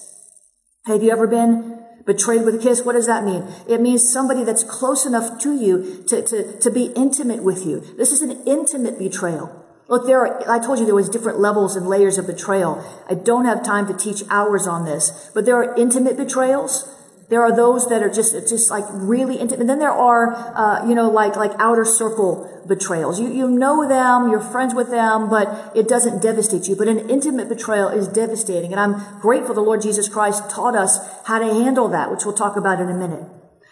Have 0.87 1.03
you 1.03 1.11
ever 1.11 1.27
been 1.27 1.79
betrayed 2.07 2.45
with 2.45 2.55
a 2.55 2.59
kiss? 2.59 2.83
What 2.83 2.95
does 2.95 3.07
that 3.07 3.25
mean? 3.25 3.47
It 3.69 3.81
means 3.81 4.11
somebody 4.11 4.45
that's 4.45 4.65
close 4.65 5.05
enough 5.05 5.39
to 5.41 5.55
you 5.55 6.03
to, 6.09 6.23
to, 6.23 6.59
to 6.59 6.71
be 6.71 6.87
intimate 6.97 7.43
with 7.43 7.67
you. 7.67 7.81
This 7.97 8.13
is 8.13 8.23
an 8.23 8.43
intimate 8.47 8.99
betrayal. 8.99 9.60
Look, 9.91 10.07
there 10.07 10.25
are, 10.25 10.49
I 10.49 10.65
told 10.65 10.79
you 10.79 10.87
there 10.87 10.95
was 10.95 11.09
different 11.09 11.41
levels 11.41 11.75
and 11.75 11.89
layers 11.89 12.17
of 12.17 12.29
betrayal. 12.29 12.83
I 13.11 13.15
don't 13.15 13.45
have 13.45 13.65
time 13.65 13.89
to 13.89 13.95
teach 13.95 14.23
hours 14.31 14.69
on 14.69 14.85
this, 14.85 15.31
but 15.35 15.45
there 15.45 15.57
are 15.57 15.75
intimate 15.77 16.17
betrayals. 16.17 16.97
There 17.29 17.43
are 17.43 17.55
those 17.55 17.89
that 17.89 18.01
are 18.01 18.09
just, 18.09 18.33
just 18.49 18.71
like 18.71 18.85
really 18.93 19.35
intimate. 19.35 19.61
And 19.61 19.69
then 19.69 19.81
there 19.81 19.91
are, 19.91 20.33
uh, 20.57 20.89
you 20.89 20.95
know, 20.95 21.11
like, 21.11 21.35
like 21.35 21.51
outer 21.59 21.85
circle 21.85 22.63
betrayals. 22.69 23.19
You, 23.19 23.33
you 23.33 23.49
know 23.49 23.89
them, 23.89 24.31
you're 24.31 24.41
friends 24.41 24.77
with 24.77 24.91
them, 24.91 25.29
but 25.29 25.73
it 25.77 25.89
doesn't 25.89 26.23
devastate 26.23 26.69
you. 26.69 26.77
But 26.77 26.87
an 26.87 27.11
intimate 27.11 27.49
betrayal 27.49 27.89
is 27.89 28.07
devastating. 28.07 28.71
And 28.71 28.81
I'm 28.81 29.21
grateful 29.21 29.57
the 29.57 29.61
Lord 29.61 29.83
Jesus 29.83 30.09
Christ 30.09 30.49
taught 30.49 30.77
us 30.77 30.99
how 31.25 31.41
to 31.41 31.47
handle 31.47 31.89
that, 31.89 32.13
which 32.13 32.25
we'll 32.25 32.35
talk 32.35 32.57
about 32.57 32.81
in 32.81 32.89
a 32.89 32.95
minute. 32.95 33.25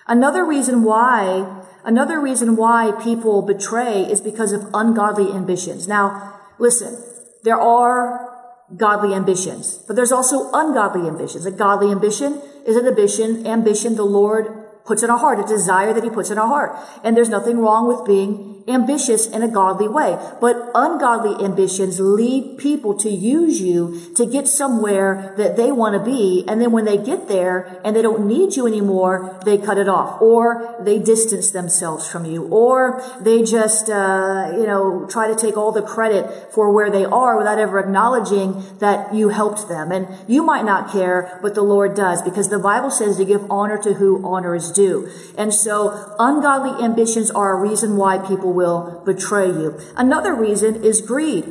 Another 0.08 0.44
reason 0.44 0.82
why, 0.82 1.57
another 1.88 2.20
reason 2.20 2.54
why 2.54 2.92
people 3.02 3.40
betray 3.40 4.02
is 4.02 4.20
because 4.20 4.52
of 4.52 4.68
ungodly 4.74 5.32
ambitions. 5.32 5.88
Now, 5.88 6.38
listen, 6.58 7.02
there 7.44 7.58
are 7.58 8.28
godly 8.76 9.14
ambitions. 9.14 9.82
But 9.86 9.96
there's 9.96 10.12
also 10.12 10.50
ungodly 10.52 11.08
ambitions. 11.08 11.46
A 11.46 11.50
godly 11.50 11.90
ambition 11.90 12.42
is 12.66 12.76
an 12.76 12.86
ambition, 12.86 13.46
ambition 13.46 13.96
the 13.96 14.04
Lord 14.04 14.46
puts 14.84 15.02
in 15.02 15.08
our 15.08 15.18
heart, 15.18 15.40
a 15.40 15.46
desire 15.46 15.94
that 15.94 16.04
he 16.04 16.10
puts 16.10 16.30
in 16.30 16.36
our 16.36 16.46
heart. 16.46 16.76
And 17.02 17.16
there's 17.16 17.30
nothing 17.30 17.58
wrong 17.58 17.88
with 17.88 18.06
being 18.06 18.57
ambitious 18.68 19.26
in 19.26 19.42
a 19.42 19.48
godly 19.48 19.88
way. 19.88 20.18
But 20.40 20.70
ungodly 20.74 21.44
ambitions 21.44 22.00
lead 22.00 22.58
people 22.58 22.94
to 22.98 23.10
use 23.10 23.60
you 23.60 24.12
to 24.14 24.26
get 24.26 24.46
somewhere 24.46 25.34
that 25.36 25.56
they 25.56 25.72
want 25.72 25.94
to 25.94 26.04
be. 26.04 26.44
And 26.46 26.60
then 26.60 26.72
when 26.72 26.84
they 26.84 26.98
get 26.98 27.28
there 27.28 27.80
and 27.84 27.94
they 27.94 28.02
don't 28.02 28.26
need 28.26 28.56
you 28.56 28.66
anymore, 28.66 29.40
they 29.44 29.58
cut 29.58 29.78
it 29.78 29.88
off 29.88 30.20
or 30.20 30.76
they 30.80 30.98
distance 30.98 31.50
themselves 31.50 32.08
from 32.08 32.24
you 32.24 32.46
or 32.48 33.02
they 33.20 33.42
just, 33.42 33.88
uh, 33.90 34.52
you 34.52 34.66
know, 34.66 35.06
try 35.10 35.28
to 35.28 35.36
take 35.36 35.56
all 35.56 35.72
the 35.72 35.82
credit 35.82 36.52
for 36.52 36.72
where 36.72 36.90
they 36.90 37.04
are 37.04 37.38
without 37.38 37.58
ever 37.58 37.78
acknowledging 37.78 38.62
that 38.78 39.14
you 39.14 39.30
helped 39.30 39.68
them. 39.68 39.92
And 39.92 40.08
you 40.26 40.42
might 40.42 40.64
not 40.64 40.92
care, 40.92 41.38
but 41.42 41.54
the 41.54 41.62
Lord 41.62 41.94
does 41.94 42.22
because 42.22 42.48
the 42.48 42.58
Bible 42.58 42.90
says 42.90 43.16
to 43.16 43.24
give 43.24 43.50
honor 43.50 43.78
to 43.78 43.94
who 43.94 44.24
honor 44.26 44.54
is 44.54 44.70
due. 44.70 45.10
And 45.36 45.52
so 45.52 46.14
ungodly 46.18 46.84
ambitions 46.84 47.30
are 47.30 47.56
a 47.56 47.60
reason 47.60 47.96
why 47.96 48.18
people 48.18 48.52
will 48.58 48.80
betray 49.10 49.48
you. 49.60 49.68
Another 49.96 50.32
reason 50.34 50.72
is 50.90 51.00
greed. 51.12 51.44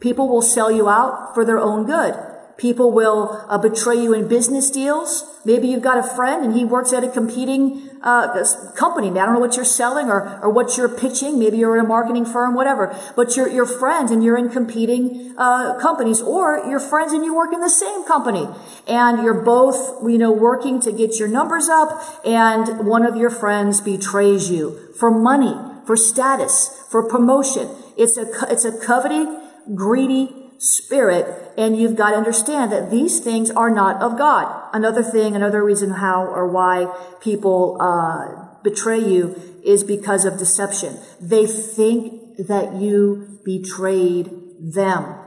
People 0.00 0.26
will 0.32 0.46
sell 0.56 0.70
you 0.78 0.88
out 0.98 1.34
for 1.34 1.44
their 1.44 1.60
own 1.70 1.80
good. 1.94 2.14
People 2.56 2.92
will 3.00 3.44
uh, 3.48 3.58
betray 3.58 3.98
you 4.04 4.14
in 4.14 4.28
business 4.28 4.70
deals. 4.70 5.10
Maybe 5.44 5.66
you've 5.66 5.82
got 5.90 5.98
a 5.98 6.06
friend 6.16 6.44
and 6.44 6.52
he 6.54 6.64
works 6.64 6.92
at 6.92 7.02
a 7.02 7.10
competing 7.10 7.62
uh, 8.00 8.44
company. 8.76 9.08
I 9.10 9.26
don't 9.26 9.34
know 9.34 9.40
what 9.40 9.56
you're 9.56 9.72
selling 9.82 10.06
or, 10.06 10.20
or 10.42 10.50
what 10.50 10.76
you're 10.76 10.88
pitching. 10.88 11.32
Maybe 11.42 11.56
you're 11.58 11.76
in 11.76 11.84
a 11.84 11.88
marketing 11.88 12.26
firm, 12.34 12.54
whatever. 12.54 12.94
But 13.18 13.34
you're, 13.34 13.50
you're 13.56 13.66
friends 13.66 14.12
and 14.12 14.22
you're 14.22 14.38
in 14.38 14.50
competing 14.50 15.34
uh, 15.36 15.80
companies, 15.80 16.22
or 16.22 16.62
you're 16.68 16.86
friends 16.92 17.12
and 17.12 17.24
you 17.24 17.34
work 17.34 17.52
in 17.52 17.60
the 17.60 17.74
same 17.84 18.04
company, 18.06 18.46
and 18.86 19.22
you're 19.24 19.42
both, 19.56 19.78
you 20.08 20.18
know, 20.22 20.30
working 20.30 20.80
to 20.86 20.92
get 20.92 21.18
your 21.18 21.30
numbers 21.38 21.68
up. 21.68 21.88
And 22.24 22.86
one 22.86 23.04
of 23.04 23.16
your 23.16 23.30
friends 23.30 23.80
betrays 23.80 24.48
you 24.48 24.94
for 25.00 25.10
money, 25.10 25.56
for 25.86 25.96
status, 25.96 26.86
for 26.90 27.08
promotion. 27.08 27.68
It's 27.96 28.16
a 28.16 28.26
it's 28.50 28.64
a 28.64 28.78
coveting, 28.78 29.40
greedy 29.74 30.44
spirit 30.58 31.52
and 31.58 31.76
you've 31.76 31.96
got 31.96 32.10
to 32.10 32.16
understand 32.16 32.72
that 32.72 32.90
these 32.90 33.20
things 33.20 33.50
are 33.50 33.70
not 33.70 34.00
of 34.02 34.16
God. 34.18 34.70
Another 34.72 35.02
thing, 35.02 35.36
another 35.36 35.62
reason 35.62 35.90
how 35.90 36.24
or 36.24 36.48
why 36.48 36.86
people 37.20 37.76
uh, 37.80 38.60
betray 38.62 38.98
you 38.98 39.60
is 39.64 39.84
because 39.84 40.24
of 40.24 40.38
deception. 40.38 40.98
They 41.20 41.46
think 41.46 42.36
that 42.38 42.74
you 42.74 43.40
betrayed 43.44 44.30
them. 44.60 45.20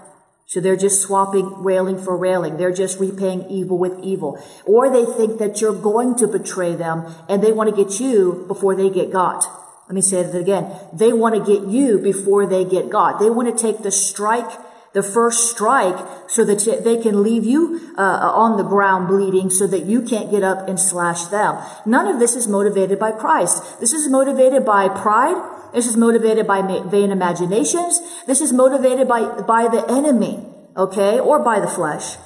So 0.48 0.62
they're 0.62 0.78
just 0.78 1.02
swapping 1.02 1.62
railing 1.62 2.02
for 2.02 2.16
railing. 2.16 2.58
They're 2.58 2.74
just 2.74 3.00
repaying 3.00 3.50
evil 3.50 3.78
with 3.78 4.00
evil. 4.02 4.42
Or 4.66 4.90
they 4.90 5.06
think 5.06 5.40
that 5.40 5.60
you're 5.60 5.74
going 5.74 6.16
to 6.16 6.28
betray 6.28 6.74
them 6.74 7.06
and 7.28 7.44
they 7.44 7.52
want 7.52 7.70
to 7.70 7.84
get 7.84 8.00
you 8.00 8.46
before 8.48 8.76
they 8.76 8.90
get 8.90 9.12
got. 9.12 9.46
Let 9.88 9.96
me 9.96 10.02
say 10.02 10.24
that 10.24 10.38
again. 10.38 10.70
They 10.94 11.14
want 11.14 11.36
to 11.36 11.42
get 11.46 11.68
you 11.68 11.98
before 12.00 12.46
they 12.46 12.66
get 12.66 12.90
God. 12.90 13.20
They 13.20 13.30
want 13.30 13.56
to 13.56 13.62
take 13.62 13.84
the 13.84 13.92
strike 13.92 14.50
the 14.98 15.04
first 15.04 15.52
strike 15.52 16.08
so 16.28 16.44
that 16.44 16.82
they 16.84 16.98
can 16.98 17.22
leave 17.22 17.46
you 17.46 17.94
uh, 18.00 18.32
on 18.34 18.58
the 18.58 18.64
ground 18.64 19.08
bleeding 19.08 19.50
so 19.50 19.68
that 19.68 19.86
you 19.86 20.02
can't 20.02 20.32
get 20.32 20.42
up 20.42 20.68
and 20.68 20.80
slash 20.80 21.26
them. 21.26 21.56
None 21.86 22.08
of 22.08 22.20
this 22.20 22.36
is 22.36 22.48
motivated 22.48 22.98
by 22.98 23.12
Christ. 23.12 23.80
This 23.80 23.94
is 23.94 24.10
motivated 24.10 24.66
by 24.66 24.90
pride. 24.90 25.38
This 25.72 25.86
is 25.86 25.96
motivated 25.96 26.48
by 26.48 26.62
vain 26.90 27.12
imaginations. 27.12 28.02
This 28.26 28.42
is 28.42 28.52
motivated 28.52 29.08
by, 29.08 29.42
by 29.42 29.68
the 29.68 29.86
enemy, 29.88 30.44
okay, 30.76 31.20
or 31.20 31.44
by 31.44 31.60
the 31.60 31.68
flesh. 31.68 32.18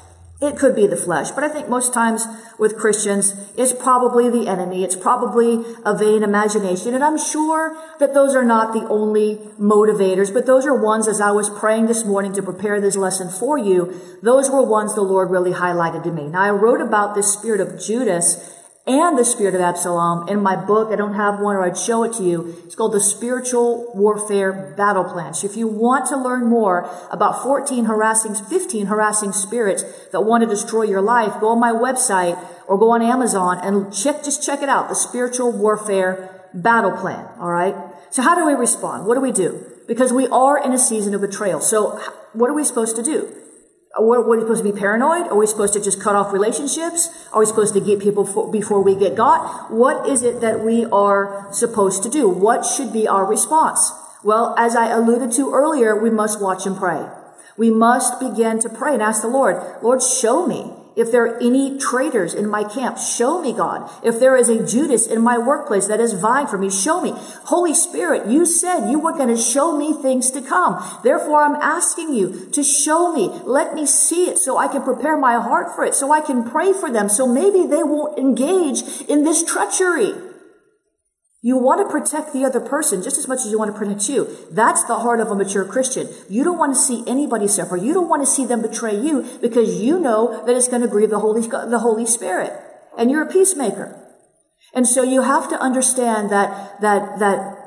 It 0.42 0.58
could 0.58 0.76
be 0.76 0.88
the 0.88 0.98
flesh, 0.98 1.30
but 1.30 1.44
I 1.44 1.50
think 1.50 1.70
most 1.70 1.94
times 1.94 2.26
with 2.58 2.76
Christians, 2.76 3.36
it's 3.56 3.74
probably 3.74 4.28
the 4.28 4.48
enemy. 4.48 4.84
It's 4.84 4.96
probably 4.96 5.64
a 5.86 5.96
vain 5.96 6.24
imagination. 6.24 6.96
And 6.96 7.04
I'm 7.04 7.20
sure 7.20 7.78
that 8.00 8.16
those 8.16 8.36
are 8.36 8.44
not 8.44 8.74
the 8.74 8.88
only 8.88 9.36
motivators, 9.60 10.34
but 10.34 10.48
those 10.48 10.66
are 10.66 10.74
ones 10.74 11.08
as 11.08 11.22
I 11.22 11.30
was 11.30 11.48
praying 11.48 11.86
this 11.86 12.06
morning 12.06 12.34
to 12.34 12.42
prepare 12.42 12.82
this 12.82 12.98
lesson 12.98 13.30
for 13.30 13.60
you, 13.60 13.94
those 14.24 14.50
were 14.50 14.64
ones 14.64 14.96
the 14.96 15.02
Lord 15.02 15.30
really 15.30 15.54
highlighted 15.54 16.02
to 16.06 16.12
me. 16.12 16.28
Now 16.28 16.42
I 16.42 16.50
wrote 16.50 16.82
about 16.82 17.14
this 17.14 17.32
spirit 17.32 17.62
of 17.62 17.80
Judas 17.80 18.61
and 18.88 19.18
the 19.18 19.24
spirit 19.24 19.56
of 19.56 19.62
Absalom 19.62 20.28
in 20.28 20.42
my 20.42 20.56
book. 20.56 20.92
I 20.92 20.96
don't 20.96 21.14
have 21.14 21.40
one 21.40 21.56
or 21.56 21.64
I'd 21.64 21.78
show 21.78 22.04
it 22.04 22.14
to 22.14 22.24
you. 22.24 22.56
It's 22.66 22.76
called 22.76 22.94
the 22.94 23.00
Spiritual 23.00 23.92
Warfare 23.96 24.74
Battle 24.76 25.04
Plan. 25.04 25.34
So 25.34 25.48
if 25.48 25.56
you 25.56 25.68
want 25.68 26.08
to 26.08 26.18
learn 26.18 26.46
more 26.48 26.90
about 27.12 27.44
14 27.44 27.86
harassing, 27.86 28.34
15 28.34 28.88
harassing 28.88 29.32
spirits 29.32 29.84
that 30.12 30.22
want 30.22 30.44
to 30.44 30.50
destroy 30.50 30.84
your 30.84 31.02
life, 31.02 31.40
go 31.40 31.50
on 31.50 31.60
my 31.60 31.72
website 31.72 32.44
or 32.68 32.78
go 32.78 32.92
on 32.92 33.02
Amazon 33.02 33.60
and 33.64 33.94
check, 33.94 34.24
just 34.24 34.44
check 34.44 34.62
it 34.62 34.70
out. 34.70 34.90
The 34.90 34.96
Spiritual 34.96 35.52
Warfare 35.52 36.48
Battle 36.54 36.92
Plan. 36.92 37.28
All 37.40 37.52
right. 37.52 37.76
So 38.10 38.22
how 38.22 38.36
do 38.36 38.46
we 38.46 38.54
respond? 38.54 39.06
What 39.06 39.16
do 39.16 39.22
we 39.22 39.32
do? 39.32 39.72
because 39.92 40.14
we 40.14 40.26
are 40.28 40.58
in 40.64 40.72
a 40.72 40.78
season 40.78 41.14
of 41.14 41.20
betrayal. 41.20 41.60
So 41.60 42.00
what 42.32 42.50
are 42.50 42.54
we 42.54 42.64
supposed 42.64 42.96
to 42.96 43.04
do? 43.04 43.36
What, 43.98 44.26
what 44.26 44.36
are 44.36 44.38
we 44.38 44.42
supposed 44.44 44.64
to 44.64 44.72
be 44.72 44.78
paranoid? 44.78 45.28
Are 45.28 45.36
we 45.36 45.46
supposed 45.46 45.74
to 45.74 45.82
just 45.82 46.02
cut 46.02 46.16
off 46.16 46.32
relationships? 46.32 47.28
Are 47.34 47.42
we 47.42 47.46
supposed 47.46 47.74
to 47.74 47.82
get 47.82 48.00
people 48.00 48.26
for, 48.26 48.50
before 48.50 48.82
we 48.82 48.96
get 48.96 49.16
got? 49.16 49.70
What 49.72 50.08
is 50.08 50.24
it 50.24 50.40
that 50.40 50.62
we 50.62 50.86
are 50.86 51.48
supposed 51.52 52.04
to 52.04 52.10
do? 52.10 52.30
What 52.30 52.66
should 52.66 52.94
be 52.94 53.08
our 53.08 53.26
response? 53.26 53.92
Well, 54.24 54.56
as 54.58 54.76
I 54.76 54.92
alluded 54.92 55.32
to 55.34 55.52
earlier, 55.52 55.96
we 56.02 56.10
must 56.10 56.42
watch 56.42 56.66
and 56.66 56.78
pray. 56.78 57.06
We 57.58 57.70
must 57.70 58.20
begin 58.20 58.60
to 58.60 58.70
pray 58.70 58.94
and 58.94 59.02
ask 59.02 59.22
the 59.22 59.28
Lord, 59.28 59.62
Lord, 59.82 60.02
show 60.02 60.48
me. 60.48 60.74
If 60.96 61.12
there 61.12 61.26
are 61.26 61.38
any 61.40 61.78
traitors 61.78 62.34
in 62.34 62.50
my 62.50 62.66
camp, 62.66 62.98
show 62.98 63.42
me, 63.42 63.54
God. 63.54 63.90
If 64.04 64.20
there 64.20 64.36
is 64.36 64.50
a 64.50 64.66
Judas 64.66 65.08
in 65.08 65.22
my 65.22 65.38
workplace 65.38 65.88
that 65.88 66.02
is 66.02 66.14
vying 66.14 66.48
for 66.48 66.58
me, 66.58 66.70
show 66.70 67.02
me. 67.02 67.14
Holy 67.46 67.74
Spirit, 67.74 68.28
you 68.28 68.46
said 68.46 68.92
you 68.92 69.00
were 69.00 69.14
going 69.14 69.30
to 69.34 69.42
show 69.42 69.78
me 69.78 69.94
things 69.94 70.32
to 70.32 70.42
come. 70.42 70.84
Therefore, 71.04 71.44
I'm 71.44 71.56
asking 71.56 72.14
you 72.14 72.50
to 72.52 72.64
show 72.64 73.14
me. 73.14 73.30
Let 73.46 73.74
me 73.74 73.86
see 73.86 74.30
it 74.30 74.38
so 74.38 74.58
I 74.58 74.68
can 74.68 74.84
prepare 74.84 75.18
my 75.18 75.36
heart 75.36 75.76
for 75.76 75.86
it, 75.86 75.96
so 75.96 76.12
I 76.12 76.20
can 76.20 76.50
pray 76.50 76.74
for 76.74 76.92
them, 76.92 77.08
so 77.08 77.26
maybe 77.26 77.66
they 77.66 77.84
won't 77.84 78.20
engage 78.20 78.82
in 79.08 79.24
this 79.24 79.44
treachery. 79.44 80.14
You 81.44 81.58
want 81.58 81.82
to 81.82 81.92
protect 81.92 82.34
the 82.34 82.46
other 82.46 82.60
person 82.60 83.02
just 83.02 83.18
as 83.18 83.28
much 83.28 83.40
as 83.40 83.48
you 83.52 83.58
want 83.58 83.74
to 83.74 83.78
protect 83.78 84.08
you. 84.08 84.30
That's 84.52 84.84
the 84.84 85.00
heart 85.00 85.20
of 85.20 85.32
a 85.32 85.36
mature 85.36 85.66
Christian. 85.66 86.08
You 86.30 86.44
don't 86.44 86.60
want 86.60 86.76
to 86.76 86.80
see 86.80 87.04
anybody 87.08 87.48
suffer. 87.48 87.76
You 87.76 87.94
don't 87.96 88.08
want 88.08 88.22
to 88.22 88.28
see 88.28 88.46
them 88.46 88.62
betray 88.62 88.96
you 88.96 89.28
because 89.42 89.82
you 89.82 90.00
know 90.00 90.46
that 90.46 90.56
it's 90.56 90.68
going 90.68 90.84
to 90.84 90.88
grieve 90.88 91.10
the 91.10 91.20
Holy, 91.20 91.42
the 91.42 91.80
Holy 91.80 92.06
Spirit. 92.06 92.54
And 92.96 93.10
you're 93.10 93.24
a 93.24 93.32
peacemaker. 93.32 93.98
And 94.76 94.88
so 94.88 95.02
you 95.02 95.24
have 95.24 95.50
to 95.50 95.60
understand 95.60 96.30
that, 96.30 96.80
that, 96.82 97.18
that 97.20 97.58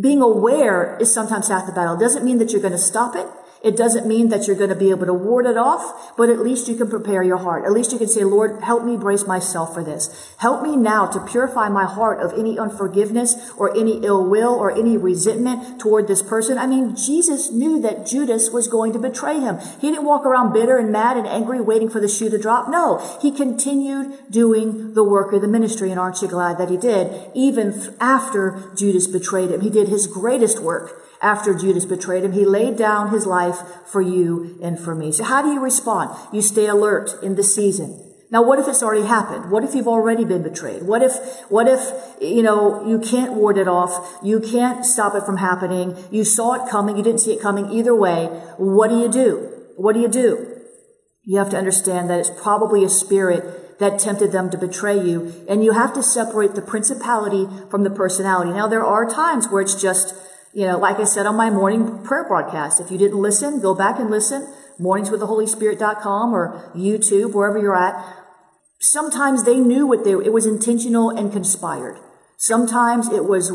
being 0.00 0.22
aware 0.22 0.96
is 1.00 1.12
sometimes 1.12 1.48
half 1.48 1.66
the 1.66 1.72
battle. 1.72 1.96
It 1.96 2.00
doesn't 2.00 2.24
mean 2.24 2.38
that 2.38 2.52
you're 2.52 2.62
going 2.62 2.72
to 2.72 2.78
stop 2.78 3.16
it. 3.16 3.26
It 3.64 3.78
doesn't 3.78 4.06
mean 4.06 4.28
that 4.28 4.46
you're 4.46 4.56
going 4.56 4.68
to 4.68 4.76
be 4.76 4.90
able 4.90 5.06
to 5.06 5.14
ward 5.14 5.46
it 5.46 5.56
off, 5.56 6.14
but 6.18 6.28
at 6.28 6.38
least 6.38 6.68
you 6.68 6.76
can 6.76 6.90
prepare 6.90 7.22
your 7.22 7.38
heart. 7.38 7.64
At 7.64 7.72
least 7.72 7.92
you 7.92 7.98
can 7.98 8.08
say, 8.08 8.22
Lord, 8.22 8.62
help 8.62 8.84
me 8.84 8.98
brace 8.98 9.26
myself 9.26 9.72
for 9.72 9.82
this. 9.82 10.34
Help 10.36 10.62
me 10.62 10.76
now 10.76 11.06
to 11.06 11.18
purify 11.18 11.70
my 11.70 11.86
heart 11.86 12.20
of 12.20 12.38
any 12.38 12.58
unforgiveness 12.58 13.52
or 13.56 13.74
any 13.74 14.04
ill 14.04 14.22
will 14.28 14.52
or 14.52 14.70
any 14.70 14.98
resentment 14.98 15.80
toward 15.80 16.08
this 16.08 16.20
person. 16.20 16.58
I 16.58 16.66
mean, 16.66 16.94
Jesus 16.94 17.50
knew 17.52 17.80
that 17.80 18.06
Judas 18.06 18.50
was 18.50 18.68
going 18.68 18.92
to 18.92 18.98
betray 18.98 19.40
him. 19.40 19.58
He 19.80 19.88
didn't 19.88 20.04
walk 20.04 20.26
around 20.26 20.52
bitter 20.52 20.76
and 20.76 20.92
mad 20.92 21.16
and 21.16 21.26
angry 21.26 21.62
waiting 21.62 21.88
for 21.88 22.00
the 22.00 22.08
shoe 22.08 22.28
to 22.28 22.38
drop. 22.38 22.68
No, 22.68 22.98
he 23.22 23.32
continued 23.32 24.30
doing 24.30 24.92
the 24.92 25.04
work 25.04 25.32
of 25.32 25.40
the 25.40 25.48
ministry. 25.48 25.90
And 25.90 25.98
aren't 25.98 26.20
you 26.20 26.28
glad 26.28 26.58
that 26.58 26.68
he 26.68 26.76
did? 26.76 27.30
Even 27.32 27.96
after 27.98 28.72
Judas 28.76 29.06
betrayed 29.06 29.50
him, 29.50 29.62
he 29.62 29.70
did 29.70 29.88
his 29.88 30.06
greatest 30.06 30.58
work 30.60 31.00
after 31.22 31.54
Judas 31.54 31.84
betrayed 31.84 32.24
him. 32.24 32.32
He 32.32 32.44
laid 32.44 32.76
down 32.76 33.10
his 33.10 33.26
life 33.26 33.58
for 33.86 34.00
you 34.00 34.58
and 34.62 34.78
for 34.78 34.94
me. 34.94 35.12
So 35.12 35.24
how 35.24 35.42
do 35.42 35.52
you 35.52 35.60
respond? 35.60 36.16
You 36.32 36.42
stay 36.42 36.66
alert 36.66 37.10
in 37.22 37.36
the 37.36 37.42
season. 37.42 38.00
Now, 38.30 38.42
what 38.42 38.58
if 38.58 38.66
it's 38.66 38.82
already 38.82 39.06
happened? 39.06 39.52
What 39.52 39.62
if 39.62 39.74
you've 39.76 39.86
already 39.86 40.24
been 40.24 40.42
betrayed? 40.42 40.82
What 40.82 41.02
if, 41.02 41.12
what 41.50 41.68
if, 41.68 41.80
you 42.20 42.42
know, 42.42 42.84
you 42.84 42.98
can't 42.98 43.34
ward 43.34 43.58
it 43.58 43.68
off? 43.68 44.18
You 44.24 44.40
can't 44.40 44.84
stop 44.84 45.14
it 45.14 45.24
from 45.24 45.36
happening. 45.36 45.96
You 46.10 46.24
saw 46.24 46.54
it 46.54 46.68
coming. 46.68 46.96
You 46.96 47.04
didn't 47.04 47.20
see 47.20 47.32
it 47.34 47.40
coming 47.40 47.70
either 47.70 47.94
way. 47.94 48.26
What 48.56 48.88
do 48.88 48.98
you 48.98 49.08
do? 49.08 49.52
What 49.76 49.92
do 49.92 50.00
you 50.00 50.08
do? 50.08 50.62
You 51.22 51.38
have 51.38 51.50
to 51.50 51.56
understand 51.56 52.10
that 52.10 52.18
it's 52.18 52.30
probably 52.30 52.82
a 52.82 52.88
spirit 52.88 53.78
that 53.78 54.00
tempted 54.00 54.32
them 54.32 54.50
to 54.50 54.58
betray 54.58 55.00
you. 55.00 55.44
And 55.48 55.62
you 55.62 55.72
have 55.72 55.92
to 55.94 56.02
separate 56.02 56.54
the 56.54 56.62
principality 56.62 57.46
from 57.70 57.84
the 57.84 57.90
personality. 57.90 58.50
Now, 58.50 58.66
there 58.66 58.84
are 58.84 59.08
times 59.08 59.48
where 59.48 59.62
it's 59.62 59.80
just, 59.80 60.14
you 60.54 60.66
know, 60.66 60.78
like 60.78 61.00
I 61.00 61.04
said 61.04 61.26
on 61.26 61.36
my 61.36 61.50
morning 61.50 62.04
prayer 62.04 62.24
broadcast, 62.28 62.80
if 62.80 62.90
you 62.90 62.96
didn't 62.96 63.18
listen, 63.18 63.60
go 63.60 63.74
back 63.74 63.98
and 63.98 64.08
listen, 64.08 64.46
morningswiththeholyspirit.com 64.80 66.32
or 66.32 66.72
YouTube, 66.76 67.34
wherever 67.34 67.58
you're 67.58 67.76
at. 67.76 67.94
Sometimes 68.80 69.44
they 69.44 69.58
knew 69.58 69.86
what 69.86 70.04
they, 70.04 70.12
it 70.12 70.32
was 70.32 70.46
intentional 70.46 71.10
and 71.10 71.32
conspired. 71.32 71.98
Sometimes 72.36 73.10
it 73.10 73.24
was 73.24 73.50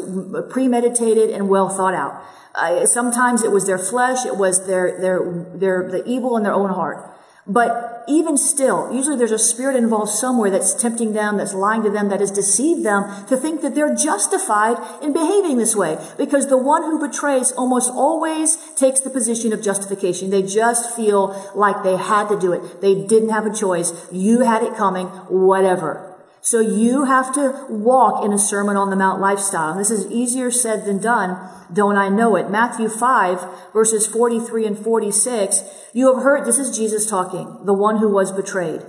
premeditated 0.51 1.29
and 1.29 1.47
well 1.47 1.69
thought 1.69 1.93
out. 1.93 2.21
Uh, 2.55 2.85
sometimes 2.85 3.43
it 3.43 3.51
was 3.51 3.65
their 3.65 3.77
flesh, 3.77 4.25
it 4.25 4.35
was 4.35 4.67
their, 4.67 4.99
their, 4.99 5.45
their, 5.55 5.89
the 5.89 6.03
evil 6.05 6.35
in 6.35 6.43
their 6.43 6.53
own 6.53 6.71
heart. 6.71 7.15
But 7.47 7.88
even 8.07 8.37
still, 8.37 8.93
usually 8.93 9.17
there's 9.17 9.31
a 9.31 9.39
spirit 9.39 9.75
involved 9.75 10.11
somewhere 10.11 10.49
that's 10.49 10.73
tempting 10.73 11.13
them, 11.13 11.37
that's 11.37 11.53
lying 11.53 11.83
to 11.83 11.89
them, 11.89 12.09
that 12.09 12.19
has 12.19 12.31
deceived 12.31 12.83
them 12.85 13.25
to 13.27 13.37
think 13.37 13.61
that 13.61 13.75
they're 13.75 13.95
justified 13.95 14.77
in 15.03 15.13
behaving 15.13 15.57
this 15.57 15.75
way. 15.75 15.97
Because 16.17 16.47
the 16.47 16.57
one 16.57 16.83
who 16.83 17.05
betrays 17.05 17.51
almost 17.51 17.91
always 17.91 18.57
takes 18.75 18.99
the 18.99 19.09
position 19.09 19.53
of 19.53 19.61
justification. 19.61 20.29
They 20.29 20.43
just 20.43 20.95
feel 20.95 21.51
like 21.55 21.83
they 21.83 21.97
had 21.97 22.27
to 22.29 22.39
do 22.39 22.53
it. 22.53 22.81
They 22.81 22.95
didn't 23.05 23.29
have 23.29 23.45
a 23.45 23.53
choice. 23.53 23.93
You 24.11 24.41
had 24.41 24.63
it 24.63 24.75
coming, 24.75 25.07
whatever. 25.27 26.08
So 26.41 26.61
you 26.61 27.05
have 27.05 27.33
to 27.33 27.65
walk 27.69 28.23
in 28.23 28.31
a 28.31 28.39
Sermon 28.39 28.77
on 28.77 28.89
the 28.89 28.95
Mount 28.95 29.19
lifestyle. 29.19 29.77
This 29.77 29.91
is 29.91 30.09
easier 30.11 30.51
said 30.51 30.85
than 30.85 31.01
done. 31.01 31.37
Don't 31.71 31.97
I 31.97 32.09
know 32.09 32.35
it? 32.35 32.49
Matthew 32.49 32.89
5 32.89 33.73
verses 33.73 34.07
43 34.07 34.65
and 34.65 34.77
46. 34.77 35.63
You 35.93 36.13
have 36.13 36.23
heard, 36.23 36.45
this 36.45 36.57
is 36.57 36.75
Jesus 36.75 37.09
talking, 37.09 37.65
the 37.65 37.73
one 37.73 37.97
who 37.97 38.09
was 38.09 38.31
betrayed. 38.31 38.81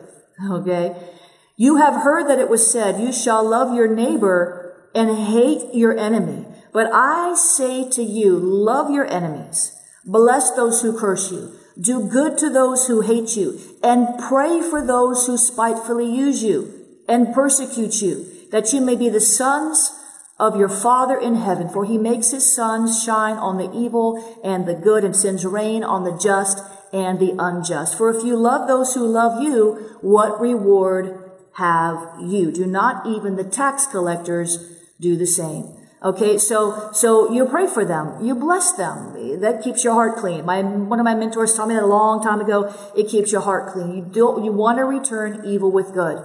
Okay. 0.51 0.97
You 1.57 1.77
have 1.77 2.03
heard 2.03 2.29
that 2.29 2.39
it 2.39 2.49
was 2.49 2.71
said, 2.71 3.01
you 3.01 3.13
shall 3.13 3.47
love 3.47 3.75
your 3.75 3.95
neighbor 3.95 4.89
and 4.95 5.27
hate 5.27 5.75
your 5.75 5.99
enemy. 5.99 6.47
But 6.73 6.89
I 6.93 7.35
say 7.35 7.89
to 7.91 8.03
you, 8.03 8.39
love 8.39 8.91
your 8.91 9.07
enemies. 9.11 9.77
Bless 10.07 10.51
those 10.53 10.81
who 10.83 10.99
curse 10.99 11.31
you. 11.31 11.53
Do 11.79 12.09
good 12.09 12.39
to 12.39 12.49
those 12.49 12.87
who 12.87 13.01
hate 13.01 13.37
you 13.37 13.61
and 13.83 14.19
pray 14.19 14.63
for 14.63 14.85
those 14.85 15.27
who 15.27 15.37
spitefully 15.37 16.11
use 16.11 16.43
you 16.43 16.80
and 17.09 17.35
persecute 17.35 18.01
you, 18.03 18.27
that 18.51 18.73
you 18.73 18.81
may 18.81 18.97
be 18.97 19.09
the 19.09 19.21
sons 19.21 19.93
of 20.39 20.57
your 20.57 20.69
Father 20.69 21.19
in 21.19 21.35
heaven, 21.35 21.69
for 21.69 21.85
he 21.85 21.99
makes 21.99 22.31
his 22.31 22.51
sun 22.51 22.91
shine 22.91 23.37
on 23.37 23.59
the 23.59 23.71
evil 23.77 24.41
and 24.43 24.67
the 24.67 24.75
good 24.75 25.05
and 25.05 25.15
sends 25.15 25.45
rain 25.45 25.85
on 25.85 26.05
the 26.05 26.17
just 26.17 26.65
and 26.93 27.19
the 27.19 27.35
unjust. 27.39 27.97
For 27.97 28.11
if 28.11 28.25
you 28.25 28.37
love 28.37 28.67
those 28.67 28.95
who 28.95 29.07
love 29.07 29.43
you, 29.43 29.99
what 30.01 30.41
reward 30.41 31.31
have 31.55 31.99
you? 32.21 32.51
Do 32.51 32.67
not 32.67 33.07
even 33.07 33.37
the 33.37 33.45
tax 33.45 33.87
collectors 33.87 34.79
do 34.99 35.17
the 35.17 35.27
same? 35.27 35.77
Okay, 36.03 36.39
so 36.39 36.91
so 36.95 37.31
you 37.31 37.45
pray 37.45 37.67
for 37.67 37.85
them, 37.85 38.25
you 38.25 38.35
bless 38.35 38.73
them. 38.73 39.41
That 39.41 39.63
keeps 39.63 39.85
your 39.85 39.93
heart 39.93 40.17
clean. 40.17 40.47
My 40.47 40.63
one 40.63 40.99
of 40.99 41.05
my 41.05 41.15
mentors 41.15 41.55
taught 41.55 41.69
me 41.69 41.75
that 41.75 41.83
a 41.83 41.87
long 41.87 42.23
time 42.23 42.41
ago. 42.41 42.73
It 42.97 43.09
keeps 43.09 43.33
your 43.33 43.43
heart 43.43 43.75
clean. 43.75 43.95
You 43.95 44.03
don't 44.11 44.43
you 44.43 44.53
want 44.53 44.79
to 44.79 44.85
return 44.85 45.43
evil 45.45 45.71
with 45.71 45.93
good. 45.93 46.25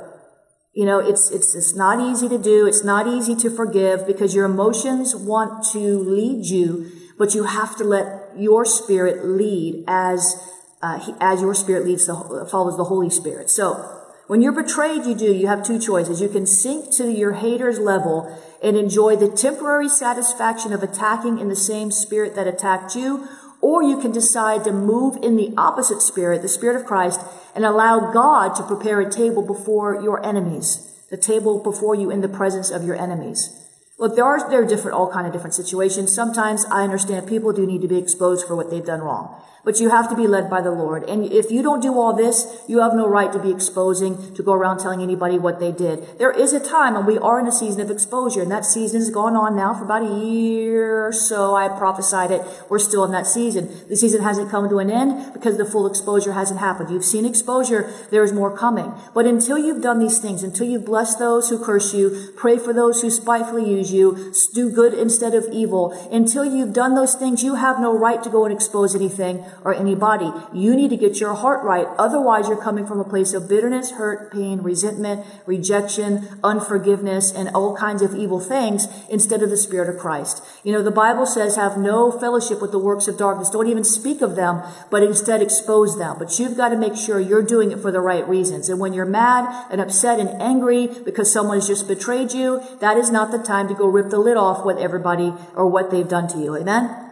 You 0.76 0.86
know, 0.86 1.00
it's, 1.00 1.32
it's, 1.32 1.56
it's 1.56 1.74
not 1.74 2.02
easy 2.02 2.28
to 2.28 2.38
do. 2.38 2.68
It's 2.68 2.84
not 2.84 3.08
easy 3.08 3.34
to 3.38 3.50
forgive 3.50 4.06
because 4.06 4.36
your 4.36 4.44
emotions 4.44 5.16
want 5.16 5.66
to 5.72 5.80
lead 5.80 6.46
you, 6.46 6.92
but 7.18 7.34
you 7.34 7.46
have 7.46 7.78
to 7.78 7.86
let 7.86 8.38
your 8.38 8.66
spirit 8.66 9.26
lead 9.26 9.86
as, 9.88 10.36
uh, 10.82 11.00
as 11.22 11.42
your 11.42 11.56
spirit 11.56 11.86
leads 11.86 12.08
the, 12.08 12.48
follows 12.52 12.76
the 12.76 12.84
Holy 12.84 13.10
Spirit. 13.10 13.50
So, 13.50 13.92
when 14.28 14.42
you're 14.42 14.52
betrayed, 14.52 15.06
you 15.06 15.16
do. 15.16 15.32
You 15.34 15.48
have 15.48 15.64
two 15.64 15.80
choices. 15.80 16.20
You 16.20 16.30
can 16.30 16.48
sink 16.48 16.92
to 16.96 17.12
your 17.12 17.34
hater's 17.34 17.78
level 17.78 18.36
and 18.62 18.76
enjoy 18.76 19.16
the 19.16 19.30
temporary 19.30 19.88
satisfaction 19.88 20.74
of 20.74 20.82
attacking 20.82 21.38
in 21.38 21.48
the 21.48 21.56
same 21.56 21.92
spirit 21.92 22.36
that 22.36 22.48
attacked 22.48 22.96
you, 22.96 23.28
or 23.62 23.84
you 23.84 24.00
can 24.00 24.12
decide 24.12 24.64
to 24.64 24.72
move 24.72 25.18
in 25.24 25.36
the 25.36 25.54
opposite 25.58 26.02
spirit, 26.02 26.42
the 26.42 26.48
spirit 26.48 26.76
of 26.76 26.86
Christ, 26.86 27.20
and 27.56 27.66
allow 27.66 28.12
God 28.12 28.56
to 28.56 28.64
prepare 28.64 29.02
a 29.02 29.10
table 29.10 29.46
before 29.46 30.02
your 30.02 30.26
enemies, 30.26 31.06
the 31.10 31.18
table 31.18 31.62
before 31.64 31.96
you 31.96 32.12
in 32.12 32.22
the 32.22 32.30
presence 32.30 32.70
of 32.70 32.84
your 32.84 32.96
enemies. 32.96 33.62
Look, 33.98 34.16
there 34.16 34.26
are, 34.26 34.50
there 34.50 34.62
are 34.62 34.68
different, 34.68 34.98
all 34.98 35.12
kind 35.12 35.26
of 35.26 35.32
different 35.32 35.54
situations. 35.54 36.14
Sometimes 36.14 36.66
I 36.66 36.84
understand 36.84 37.28
people 37.28 37.54
do 37.54 37.66
need 37.66 37.82
to 37.82 37.88
be 37.88 37.98
exposed 37.98 38.46
for 38.46 38.56
what 38.56 38.70
they've 38.70 38.86
done 38.86 39.00
wrong. 39.00 39.42
But 39.66 39.80
you 39.80 39.90
have 39.90 40.08
to 40.10 40.16
be 40.16 40.28
led 40.28 40.48
by 40.48 40.62
the 40.62 40.70
Lord. 40.70 41.10
And 41.10 41.26
if 41.26 41.50
you 41.50 41.64
don't 41.64 41.82
do 41.82 42.00
all 42.00 42.14
this, 42.14 42.62
you 42.68 42.82
have 42.82 42.94
no 42.94 43.08
right 43.08 43.34
to 43.34 43.40
be 43.40 43.50
exposing, 43.50 44.36
to 44.36 44.44
go 44.44 44.54
around 44.54 44.78
telling 44.78 45.02
anybody 45.02 45.40
what 45.40 45.60
they 45.60 45.72
did. 45.72 46.20
There 46.20 46.32
is 46.32 46.54
a 46.54 46.60
time, 46.60 46.96
and 46.96 47.08
we 47.08 47.18
are 47.18 47.40
in 47.40 47.48
a 47.48 47.52
season 47.52 47.82
of 47.82 47.90
exposure, 47.90 48.44
and 48.44 48.52
that 48.52 48.64
season 48.64 49.00
has 49.02 49.10
gone 49.10 49.36
on 49.36 49.56
now 49.56 49.74
for 49.74 49.84
about 49.84 50.04
a 50.04 50.20
year 50.24 51.08
or 51.08 51.12
so. 51.12 51.56
I 51.56 51.68
prophesied 51.68 52.30
it. 52.30 52.46
We're 52.70 52.78
still 52.78 53.04
in 53.06 53.12
that 53.14 53.26
season. 53.26 53.76
The 53.90 53.98
season 53.98 54.22
hasn't 54.22 54.52
come 54.52 54.70
to 54.70 54.78
an 54.78 54.92
end 54.92 55.34
because 55.34 55.58
the 55.58 55.66
full 55.66 55.88
exposure 55.88 56.34
hasn't 56.34 56.60
happened. 56.60 56.92
You've 56.92 57.04
seen 57.04 57.26
exposure. 57.26 57.92
There 58.12 58.24
is 58.24 58.32
more 58.32 58.56
coming. 58.56 58.94
But 59.16 59.26
until 59.26 59.58
you've 59.58 59.82
done 59.82 59.98
these 59.98 60.20
things, 60.20 60.44
until 60.44 60.68
you've 60.68 60.86
blessed 60.86 61.18
those 61.18 61.50
who 61.50 61.58
curse 61.58 61.92
you, 61.92 62.34
pray 62.38 62.60
for 62.60 62.72
those 62.72 63.02
who 63.02 63.10
spitefully 63.10 63.68
use 63.68 63.92
you, 63.92 64.32
do 64.54 64.70
good 64.70 64.94
instead 64.94 65.34
of 65.34 65.48
evil, 65.52 65.92
until 66.12 66.46
you've 66.46 66.74
done 66.74 66.94
those 66.94 67.16
things, 67.16 67.44
you 67.44 67.56
have 67.56 67.80
no 67.80 67.98
right 67.98 68.22
to 68.22 68.30
go 68.30 68.46
and 68.46 68.54
expose 68.54 68.94
anything 68.94 69.44
or 69.64 69.74
anybody. 69.74 70.32
You 70.54 70.76
need 70.76 70.90
to 70.90 70.98
get 70.98 71.20
your 71.20 71.34
heart 71.34 71.64
right. 71.64 71.88
Otherwise, 71.98 72.48
you're 72.48 72.62
coming 72.62 72.86
from 72.86 73.00
a 73.00 73.04
place 73.04 73.34
of 73.34 73.48
bitterness, 73.48 73.92
hurt, 73.92 74.32
pain, 74.32 74.62
resentment, 74.62 75.26
rejection, 75.46 76.28
unforgiveness, 76.44 77.32
and 77.32 77.50
all 77.50 77.76
kinds 77.76 78.02
of 78.02 78.16
evil 78.16 78.40
things 78.40 78.88
instead 79.10 79.42
of 79.42 79.50
the 79.50 79.58
Spirit 79.58 79.94
of 79.94 80.00
Christ. 80.00 80.44
You 80.64 80.72
know, 80.72 80.84
the 80.84 80.92
Bible 80.92 81.26
says 81.26 81.56
have 81.56 81.78
no 81.78 82.12
fellowship 82.12 82.62
with 82.62 82.72
the 82.72 82.80
works 82.80 83.08
of 83.08 83.18
darkness. 83.18 83.50
Don't 83.50 83.68
even 83.68 83.84
speak 83.84 84.22
of 84.22 84.36
them, 84.36 84.62
but 84.90 85.04
instead 85.04 85.42
expose 85.42 85.98
them. 85.98 86.18
But 86.20 86.38
you've 86.40 86.58
got 86.58 86.70
to 86.70 86.78
make 86.78 86.96
sure 86.96 87.20
you're 87.20 87.42
doing 87.42 87.72
it 87.72 87.80
for 87.80 87.92
the 87.92 88.02
right 88.02 88.28
reasons. 88.28 88.70
And 88.70 88.80
when 88.80 88.94
you're 88.94 89.06
mad 89.06 89.68
and 89.72 89.82
upset 89.82 90.20
and 90.20 90.30
angry 90.42 90.88
because 90.88 91.32
someone 91.32 91.58
has 91.58 91.68
just 91.68 91.88
betrayed 91.88 92.34
you, 92.34 92.62
that 92.80 92.98
is 92.98 93.12
not 93.12 93.32
the 93.32 93.40
time 93.40 93.68
to 93.68 93.74
go 93.74 93.88
rip 93.88 94.10
the 94.10 94.20
lid 94.20 94.38
off 94.38 94.66
with 94.66 94.78
everybody 94.78 95.34
or 95.56 95.68
what 95.68 95.92
they've 95.92 96.08
done 96.08 96.28
to 96.30 96.38
you. 96.38 96.56
Amen? 96.56 97.06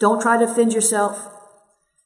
Don't 0.00 0.20
try 0.20 0.38
to 0.38 0.46
defend 0.46 0.72
yourself. 0.72 1.33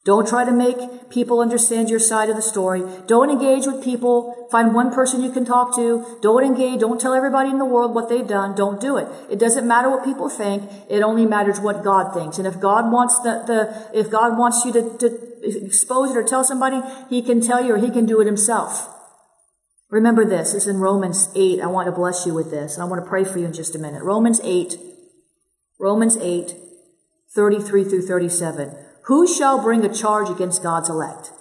Don't 0.05 0.27
try 0.27 0.45
to 0.45 0.51
make 0.51 1.09
people 1.09 1.41
understand 1.41 1.89
your 1.89 1.99
side 1.99 2.29
of 2.29 2.37
the 2.37 2.41
story. 2.41 2.83
Don't 3.05 3.29
engage 3.29 3.67
with 3.67 3.83
people. 3.83 4.47
Find 4.49 4.73
one 4.73 4.93
person 4.93 5.21
you 5.21 5.31
can 5.31 5.43
talk 5.43 5.75
to. 5.75 6.17
Don't 6.21 6.43
engage. 6.43 6.79
Don't 6.79 7.01
tell 7.01 7.13
everybody 7.13 7.49
in 7.49 7.59
the 7.59 7.65
world 7.65 7.93
what 7.93 8.07
they've 8.07 8.27
done. 8.27 8.55
Don't 8.55 8.79
do 8.79 8.95
it. 8.95 9.07
It 9.29 9.39
doesn't 9.39 9.67
matter 9.67 9.89
what 9.89 10.05
people 10.05 10.29
think. 10.29 10.69
It 10.89 11.01
only 11.01 11.25
matters 11.25 11.59
what 11.59 11.83
God 11.83 12.13
thinks. 12.13 12.37
And 12.37 12.47
if 12.47 12.59
God 12.61 12.91
wants 12.91 13.19
the, 13.19 13.43
the 13.45 13.99
if 13.99 14.09
God 14.09 14.37
wants 14.37 14.63
you 14.63 14.71
to, 14.71 14.97
to 14.99 15.65
expose 15.65 16.11
it 16.11 16.17
or 16.17 16.23
tell 16.23 16.45
somebody, 16.45 16.81
He 17.09 17.21
can 17.21 17.41
tell 17.41 17.63
you 17.63 17.75
or 17.75 17.77
He 17.77 17.91
can 17.91 18.05
do 18.05 18.21
it 18.21 18.25
Himself. 18.25 18.87
Remember 19.89 20.23
this. 20.23 20.53
It's 20.53 20.67
in 20.67 20.77
Romans 20.77 21.29
8. 21.35 21.59
I 21.61 21.67
want 21.67 21.87
to 21.87 21.91
bless 21.91 22.25
you 22.25 22.33
with 22.33 22.51
this. 22.51 22.75
And 22.75 22.83
I 22.83 22.85
want 22.85 23.03
to 23.03 23.09
pray 23.09 23.25
for 23.25 23.37
you 23.39 23.45
in 23.45 23.53
just 23.53 23.75
a 23.75 23.79
minute. 23.79 24.03
Romans 24.03 24.39
8. 24.43 24.75
Romans 25.79 26.17
8, 26.17 26.55
33 27.33 27.83
through 27.85 28.01
37. 28.01 28.75
Who 29.09 29.25
shall 29.25 29.59
bring 29.59 29.83
a 29.83 29.91
charge 29.91 30.29
against 30.29 30.61
God's 30.61 30.87
elect? 30.87 31.31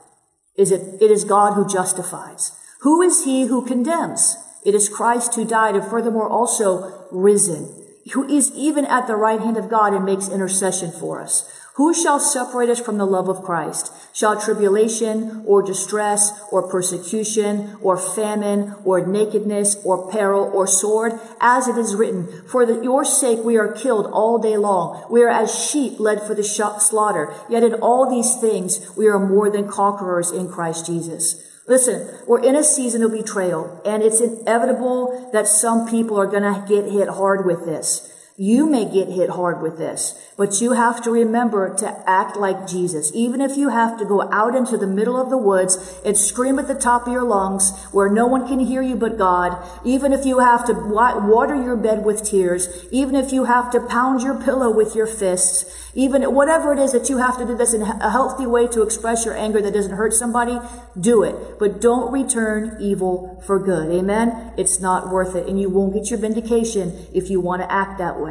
Is 0.57 0.73
it, 0.73 1.03
it 1.03 1.11
is 1.11 1.25
God 1.25 1.53
who 1.53 1.69
justifies. 1.69 2.53
Who 2.81 3.03
is 3.03 3.27
he 3.27 3.45
who 3.45 3.63
condemns? 3.63 4.39
It 4.65 4.75
is 4.75 4.89
Christ 4.89 5.35
who 5.35 5.45
died 5.45 5.77
and 5.77 5.85
furthermore 5.85 6.31
also 6.31 7.07
risen, 7.13 7.69
who 8.15 8.27
is 8.27 8.51
even 8.53 8.87
at 8.87 9.07
the 9.07 9.17
right 9.17 9.39
hand 9.39 9.59
of 9.59 9.69
God 9.69 9.93
and 9.93 10.07
makes 10.07 10.31
intercession 10.31 10.91
for 10.91 11.21
us. 11.21 11.47
Who 11.79 11.95
shall 11.95 12.19
separate 12.19 12.71
us 12.71 12.81
from 12.81 12.99
the 12.99 13.07
love 13.07 13.29
of 13.29 13.45
Christ? 13.45 13.93
Shall 14.13 14.41
tribulation 14.41 15.45
or 15.47 15.63
distress 15.63 16.33
or 16.51 16.69
persecution 16.69 17.77
or 17.81 17.97
famine 17.97 18.75
or 18.85 19.07
nakedness 19.07 19.77
or 19.85 20.11
peril 20.11 20.51
or 20.53 20.67
sword? 20.67 21.13
As 21.41 21.69
it 21.69 21.79
is 21.79 21.95
written, 21.95 22.43
for 22.49 22.67
the, 22.67 22.83
your 22.83 23.05
sake 23.05 23.45
we 23.45 23.57
are 23.57 23.71
killed 23.71 24.07
all 24.07 24.39
day 24.41 24.57
long. 24.57 25.07
We 25.09 25.23
are 25.23 25.29
as 25.29 25.55
sheep 25.55 26.01
led 26.01 26.21
for 26.21 26.35
the 26.35 26.43
slaughter. 26.43 27.33
Yet 27.49 27.63
in 27.63 27.75
all 27.75 28.11
these 28.11 28.35
things 28.41 28.85
we 28.97 29.07
are 29.07 29.21
more 29.21 29.49
than 29.49 29.69
conquerors 29.69 30.33
in 30.33 30.51
Christ 30.51 30.85
Jesus. 30.85 31.41
Listen, 31.69 32.13
we're 32.27 32.43
in 32.43 32.57
a 32.57 32.65
season 32.65 33.05
of 33.05 33.13
betrayal 33.13 33.81
and 33.85 34.03
it's 34.03 34.21
inevitable 34.21 35.31
that 35.33 35.47
some 35.47 35.89
people 35.89 36.19
are 36.19 36.27
going 36.27 36.43
to 36.43 36.65
get 36.67 36.91
hit 36.91 37.07
hard 37.07 37.47
with 37.47 37.65
this. 37.67 38.13
You 38.41 38.67
may 38.67 38.85
get 38.85 39.09
hit 39.09 39.31
hard 39.31 39.61
with 39.61 39.79
this, 39.79 40.15
but 40.37 40.61
you 40.61 40.71
have 40.71 41.03
to 41.03 41.11
remember 41.11 41.75
to 41.79 42.09
act 42.09 42.37
like 42.37 42.69
Jesus. 42.69 43.11
Even 43.13 43.41
if 43.41 43.57
you 43.57 43.71
have 43.71 43.99
to 43.99 44.05
go 44.05 44.33
out 44.33 44.55
into 44.55 44.79
the 44.79 44.87
middle 44.87 45.21
of 45.21 45.29
the 45.29 45.37
woods 45.37 46.01
and 46.05 46.17
scream 46.17 46.57
at 46.61 46.69
the 46.69 46.77
top 46.77 47.09
of 47.09 47.13
your 47.13 47.25
lungs 47.25 47.73
where 47.91 48.09
no 48.09 48.29
one 48.29 48.47
can 48.47 48.61
hear 48.61 48.81
you 48.81 48.95
but 48.95 49.19
God, 49.19 49.59
even 49.85 50.13
if 50.13 50.25
you 50.25 50.39
have 50.39 50.65
to 50.67 50.73
water 50.73 51.57
your 51.57 51.75
bed 51.75 52.05
with 52.05 52.23
tears, 52.23 52.87
even 52.93 53.17
if 53.17 53.33
you 53.33 53.47
have 53.47 53.73
to 53.73 53.81
pound 53.81 54.23
your 54.23 54.41
pillow 54.41 54.71
with 54.71 54.95
your 54.95 55.09
fists, 55.09 55.65
even 55.95 56.23
whatever 56.33 56.73
it 56.73 56.79
is 56.79 56.93
that 56.93 57.09
you 57.09 57.19
have 57.19 57.39
to 57.39 57.45
do 57.45 57.57
that's 57.57 57.75
in 57.75 57.83
a 57.83 58.11
healthy 58.11 58.47
way 58.47 58.69
to 58.69 58.83
express 58.83 59.25
your 59.25 59.37
anger 59.37 59.61
that 59.61 59.75
doesn't 59.75 59.97
hurt 59.97 60.13
somebody, 60.13 60.61
do 61.01 61.25
it. 61.25 61.59
But 61.59 61.81
don't 61.81 62.13
return 62.13 62.77
evil 62.81 63.43
for 63.45 63.59
good. 63.59 63.91
Amen? 63.91 64.53
It's 64.57 64.79
not 64.79 65.11
worth 65.11 65.35
it. 65.35 65.49
And 65.49 65.61
you 65.61 65.69
won't 65.69 65.95
get 65.95 66.11
your 66.11 66.21
vindication 66.21 67.07
if 67.13 67.31
you 67.31 67.41
want 67.41 67.63
to 67.63 67.73
act 67.73 67.99
that 67.99 68.21
way. 68.21 68.28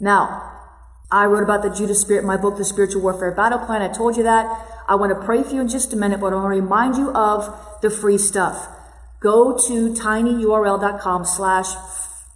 Now, 0.00 0.58
I 1.10 1.26
wrote 1.26 1.42
about 1.42 1.62
the 1.62 1.70
Judas 1.70 2.00
spirit 2.00 2.20
in 2.20 2.26
my 2.26 2.36
book, 2.36 2.56
The 2.56 2.64
Spiritual 2.64 3.02
Warfare 3.02 3.32
Battle 3.32 3.58
Plan. 3.58 3.82
I 3.82 3.88
told 3.88 4.16
you 4.16 4.22
that. 4.22 4.66
I 4.88 4.94
want 4.96 5.16
to 5.16 5.24
pray 5.24 5.42
for 5.42 5.54
you 5.54 5.60
in 5.60 5.68
just 5.68 5.92
a 5.92 5.96
minute, 5.96 6.20
but 6.20 6.32
I 6.32 6.36
want 6.36 6.46
to 6.46 6.60
remind 6.60 6.96
you 6.96 7.12
of 7.12 7.54
the 7.82 7.90
free 7.90 8.18
stuff. 8.18 8.68
Go 9.20 9.56
to 9.68 9.92
tinyurl.com 9.92 11.24
slash 11.24 11.74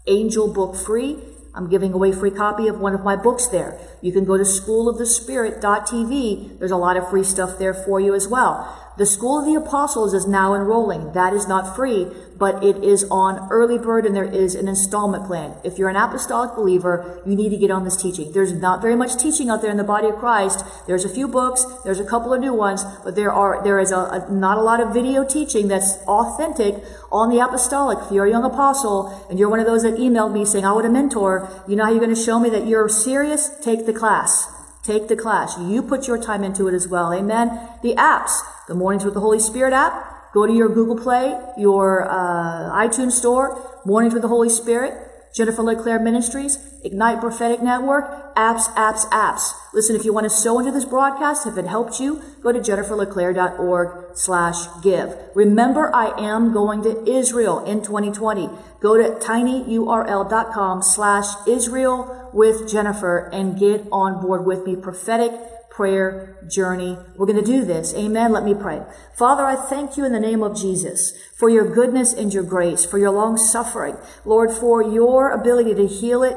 angel 0.06 0.52
book 0.52 0.76
free 0.76 1.18
I'm 1.54 1.70
giving 1.70 1.92
away 1.92 2.10
free 2.10 2.32
copy 2.32 2.66
of 2.66 2.80
one 2.80 2.94
of 2.94 3.04
my 3.04 3.14
books 3.14 3.46
there. 3.46 3.78
You 4.02 4.10
can 4.12 4.24
go 4.24 4.36
to 4.36 4.42
schoolofthespirit.tv. 4.42 6.58
There's 6.58 6.72
a 6.72 6.76
lot 6.76 6.96
of 6.96 7.08
free 7.08 7.22
stuff 7.22 7.58
there 7.58 7.74
for 7.74 8.00
you 8.00 8.12
as 8.14 8.26
well. 8.26 8.83
The 8.96 9.06
School 9.06 9.40
of 9.40 9.44
the 9.44 9.56
Apostles 9.56 10.14
is 10.14 10.24
now 10.24 10.54
enrolling. 10.54 11.14
That 11.14 11.32
is 11.34 11.48
not 11.48 11.74
free, 11.74 12.06
but 12.38 12.62
it 12.62 12.76
is 12.84 13.04
on 13.10 13.48
early 13.50 13.76
bird 13.76 14.06
and 14.06 14.14
there 14.14 14.22
is 14.22 14.54
an 14.54 14.68
installment 14.68 15.26
plan. 15.26 15.52
If 15.64 15.78
you're 15.78 15.88
an 15.88 15.96
apostolic 15.96 16.54
believer, 16.54 17.20
you 17.26 17.34
need 17.34 17.48
to 17.48 17.56
get 17.56 17.72
on 17.72 17.82
this 17.82 18.00
teaching. 18.00 18.30
There's 18.30 18.52
not 18.52 18.80
very 18.80 18.94
much 18.94 19.16
teaching 19.16 19.50
out 19.50 19.62
there 19.62 19.72
in 19.72 19.78
the 19.78 19.82
body 19.82 20.06
of 20.06 20.14
Christ. 20.14 20.64
There's 20.86 21.04
a 21.04 21.08
few 21.08 21.26
books, 21.26 21.64
there's 21.82 21.98
a 21.98 22.04
couple 22.04 22.32
of 22.32 22.40
new 22.40 22.54
ones, 22.54 22.84
but 23.02 23.16
there 23.16 23.32
are, 23.32 23.64
there 23.64 23.80
is 23.80 23.90
a, 23.90 23.98
a 23.98 24.32
not 24.32 24.58
a 24.58 24.62
lot 24.62 24.80
of 24.80 24.94
video 24.94 25.24
teaching 25.24 25.66
that's 25.66 25.96
authentic 26.06 26.76
on 27.10 27.30
the 27.30 27.40
apostolic. 27.40 27.98
If 28.06 28.12
you're 28.12 28.26
a 28.26 28.30
young 28.30 28.44
apostle 28.44 29.26
and 29.28 29.40
you're 29.40 29.50
one 29.50 29.58
of 29.58 29.66
those 29.66 29.82
that 29.82 29.94
emailed 29.94 30.32
me 30.32 30.44
saying, 30.44 30.64
I 30.64 30.72
want 30.72 30.86
a 30.86 30.90
mentor, 30.90 31.50
you 31.66 31.74
know 31.74 31.84
how 31.84 31.90
you're 31.90 31.98
going 31.98 32.14
to 32.14 32.22
show 32.22 32.38
me 32.38 32.48
that 32.50 32.68
you're 32.68 32.88
serious? 32.88 33.50
Take 33.60 33.86
the 33.86 33.92
class. 33.92 34.46
Take 34.84 35.08
the 35.08 35.16
class. 35.16 35.58
You 35.58 35.82
put 35.82 36.06
your 36.06 36.22
time 36.22 36.44
into 36.44 36.68
it 36.68 36.74
as 36.74 36.86
well. 36.86 37.12
Amen. 37.12 37.58
The 37.82 37.94
apps, 37.94 38.38
the 38.68 38.74
Mornings 38.74 39.04
with 39.04 39.14
the 39.14 39.20
Holy 39.20 39.38
Spirit 39.38 39.72
app. 39.72 40.32
Go 40.32 40.46
to 40.46 40.52
your 40.52 40.68
Google 40.68 40.98
Play, 40.98 41.38
your 41.56 42.10
uh, 42.10 42.72
iTunes 42.72 43.12
Store, 43.12 43.80
Mornings 43.84 44.14
with 44.14 44.22
the 44.22 44.28
Holy 44.28 44.48
Spirit. 44.48 45.10
Jennifer 45.34 45.62
LeClaire 45.62 45.98
Ministries, 45.98 46.58
Ignite 46.84 47.18
Prophetic 47.18 47.60
Network, 47.60 48.36
apps, 48.36 48.66
apps, 48.74 49.04
apps. 49.08 49.50
Listen, 49.72 49.96
if 49.96 50.04
you 50.04 50.12
want 50.12 50.24
to 50.24 50.30
sow 50.30 50.60
into 50.60 50.70
this 50.70 50.84
broadcast, 50.84 51.44
if 51.44 51.58
it 51.58 51.66
helped 51.66 51.98
you, 51.98 52.22
go 52.40 52.52
to 52.52 52.60
jenniferleclaire.org 52.60 54.16
slash 54.16 54.66
give. 54.80 55.16
Remember, 55.34 55.92
I 55.92 56.16
am 56.20 56.52
going 56.52 56.84
to 56.84 57.04
Israel 57.10 57.64
in 57.64 57.82
2020. 57.82 58.48
Go 58.78 58.96
to 58.96 59.18
tinyurl.com 59.26 60.82
slash 60.82 61.26
Israel 61.48 62.30
with 62.32 62.70
Jennifer 62.70 63.28
and 63.32 63.58
get 63.58 63.88
on 63.90 64.22
board 64.22 64.46
with 64.46 64.64
me. 64.64 64.76
Prophetic 64.76 65.32
prayer 65.74 66.38
journey. 66.48 66.96
We're 67.16 67.26
going 67.26 67.44
to 67.44 67.44
do 67.44 67.64
this. 67.64 67.94
Amen. 67.94 68.32
Let 68.32 68.44
me 68.44 68.54
pray. 68.54 68.82
Father, 69.14 69.44
I 69.44 69.56
thank 69.56 69.96
you 69.96 70.04
in 70.04 70.12
the 70.12 70.20
name 70.20 70.42
of 70.42 70.56
Jesus 70.56 71.12
for 71.36 71.50
your 71.50 71.74
goodness 71.74 72.12
and 72.12 72.32
your 72.32 72.44
grace, 72.44 72.84
for 72.84 72.98
your 72.98 73.10
long 73.10 73.36
suffering. 73.36 73.96
Lord, 74.24 74.52
for 74.52 74.82
your 74.82 75.30
ability 75.30 75.74
to 75.74 75.86
heal 75.86 76.22
it 76.22 76.36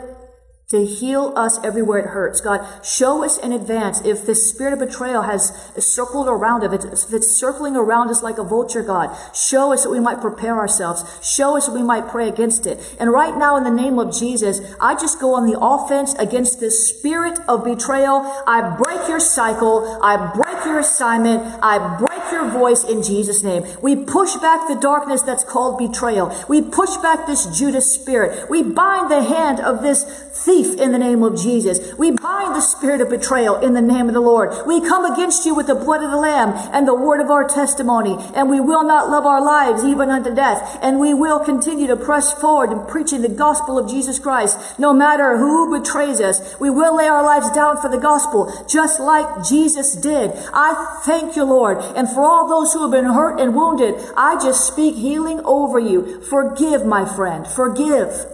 to 0.69 0.85
heal 0.85 1.31
us 1.37 1.57
everywhere 1.63 1.99
it 1.99 2.07
hurts. 2.07 2.41
God, 2.41 2.67
show 2.83 3.23
us 3.23 3.37
in 3.37 3.53
advance 3.53 4.01
if 4.03 4.25
this 4.25 4.49
spirit 4.49 4.73
of 4.73 4.79
betrayal 4.79 5.21
has 5.21 5.53
circled 5.77 6.27
around 6.27 6.61
us, 6.61 7.05
if 7.05 7.13
it's 7.13 7.31
circling 7.39 7.77
around 7.77 8.09
us 8.09 8.21
like 8.21 8.37
a 8.37 8.43
vulture, 8.43 8.83
God. 8.83 9.15
Show 9.33 9.71
us 9.71 9.83
that 9.83 9.89
we 9.89 10.01
might 10.01 10.19
prepare 10.19 10.57
ourselves. 10.57 11.05
Show 11.25 11.55
us 11.55 11.67
that 11.67 11.73
we 11.73 11.83
might 11.83 12.09
pray 12.09 12.27
against 12.27 12.67
it. 12.67 12.97
And 12.99 13.13
right 13.13 13.37
now, 13.37 13.55
in 13.55 13.63
the 13.63 13.71
name 13.71 13.97
of 13.97 14.13
Jesus, 14.13 14.59
I 14.81 14.95
just 14.95 15.21
go 15.21 15.35
on 15.35 15.49
the 15.49 15.57
offense 15.57 16.13
against 16.15 16.59
this 16.59 16.89
spirit 16.89 17.39
of 17.47 17.63
betrayal. 17.63 18.21
I 18.45 18.75
break 18.75 19.07
your 19.07 19.21
cycle. 19.21 19.99
I 20.03 20.33
break 20.33 20.65
your 20.65 20.79
assignment. 20.79 21.43
I 21.63 21.97
break 21.97 22.06
your 22.37 22.49
voice 22.51 22.83
in 22.83 23.01
Jesus' 23.01 23.43
name. 23.43 23.65
We 23.81 23.95
push 23.95 24.35
back 24.35 24.67
the 24.67 24.75
darkness 24.75 25.21
that's 25.21 25.43
called 25.43 25.77
betrayal. 25.77 26.33
We 26.47 26.61
push 26.61 26.95
back 26.97 27.25
this 27.25 27.45
Judas 27.57 27.91
spirit. 27.91 28.49
We 28.49 28.61
bind 28.63 29.09
the 29.09 29.23
hand 29.23 29.59
of 29.59 29.81
this 29.81 30.03
thief 30.03 30.79
in 30.79 30.91
the 30.91 30.99
name 30.99 31.23
of 31.23 31.35
Jesus. 31.35 31.95
We 31.97 32.11
bind 32.11 32.55
the 32.55 32.61
spirit 32.61 33.01
of 33.01 33.09
betrayal 33.09 33.57
in 33.57 33.73
the 33.73 33.81
name 33.81 34.07
of 34.07 34.13
the 34.13 34.21
Lord. 34.21 34.53
We 34.67 34.81
come 34.81 35.11
against 35.11 35.45
you 35.45 35.55
with 35.55 35.67
the 35.67 35.75
blood 35.75 36.03
of 36.03 36.11
the 36.11 36.17
Lamb 36.17 36.53
and 36.73 36.87
the 36.87 36.93
word 36.93 37.21
of 37.21 37.31
our 37.31 37.47
testimony, 37.47 38.15
and 38.35 38.49
we 38.49 38.59
will 38.59 38.83
not 38.83 39.09
love 39.09 39.25
our 39.25 39.43
lives 39.43 39.83
even 39.83 40.09
unto 40.09 40.33
death, 40.33 40.77
and 40.81 40.99
we 40.99 41.13
will 41.13 41.39
continue 41.39 41.87
to 41.87 41.97
press 41.97 42.33
forward 42.33 42.71
in 42.71 42.85
preaching 42.85 43.21
the 43.21 43.29
gospel 43.29 43.79
of 43.79 43.89
Jesus 43.89 44.19
Christ, 44.19 44.57
no 44.79 44.93
matter 44.93 45.37
who 45.37 45.77
betrays 45.77 46.21
us. 46.21 46.59
We 46.59 46.69
will 46.69 46.95
lay 46.95 47.07
our 47.07 47.23
lives 47.23 47.49
down 47.51 47.81
for 47.81 47.89
the 47.89 47.97
gospel, 47.97 48.51
just 48.67 48.99
like 48.99 49.43
Jesus 49.47 49.95
did. 49.95 50.31
I 50.53 51.01
thank 51.03 51.35
you, 51.35 51.43
Lord, 51.43 51.79
and 51.95 52.07
for 52.07 52.23
all 52.27 52.47
those 52.47 52.73
who 52.73 52.81
have 52.81 52.91
been 52.91 53.13
hurt 53.13 53.39
and 53.39 53.55
wounded, 53.55 53.95
I 54.17 54.35
just 54.35 54.67
speak 54.67 54.95
healing 54.95 55.39
over 55.45 55.79
you. 55.79 56.21
Forgive, 56.21 56.85
my 56.85 57.05
friend. 57.05 57.47
Forgive. 57.47 58.25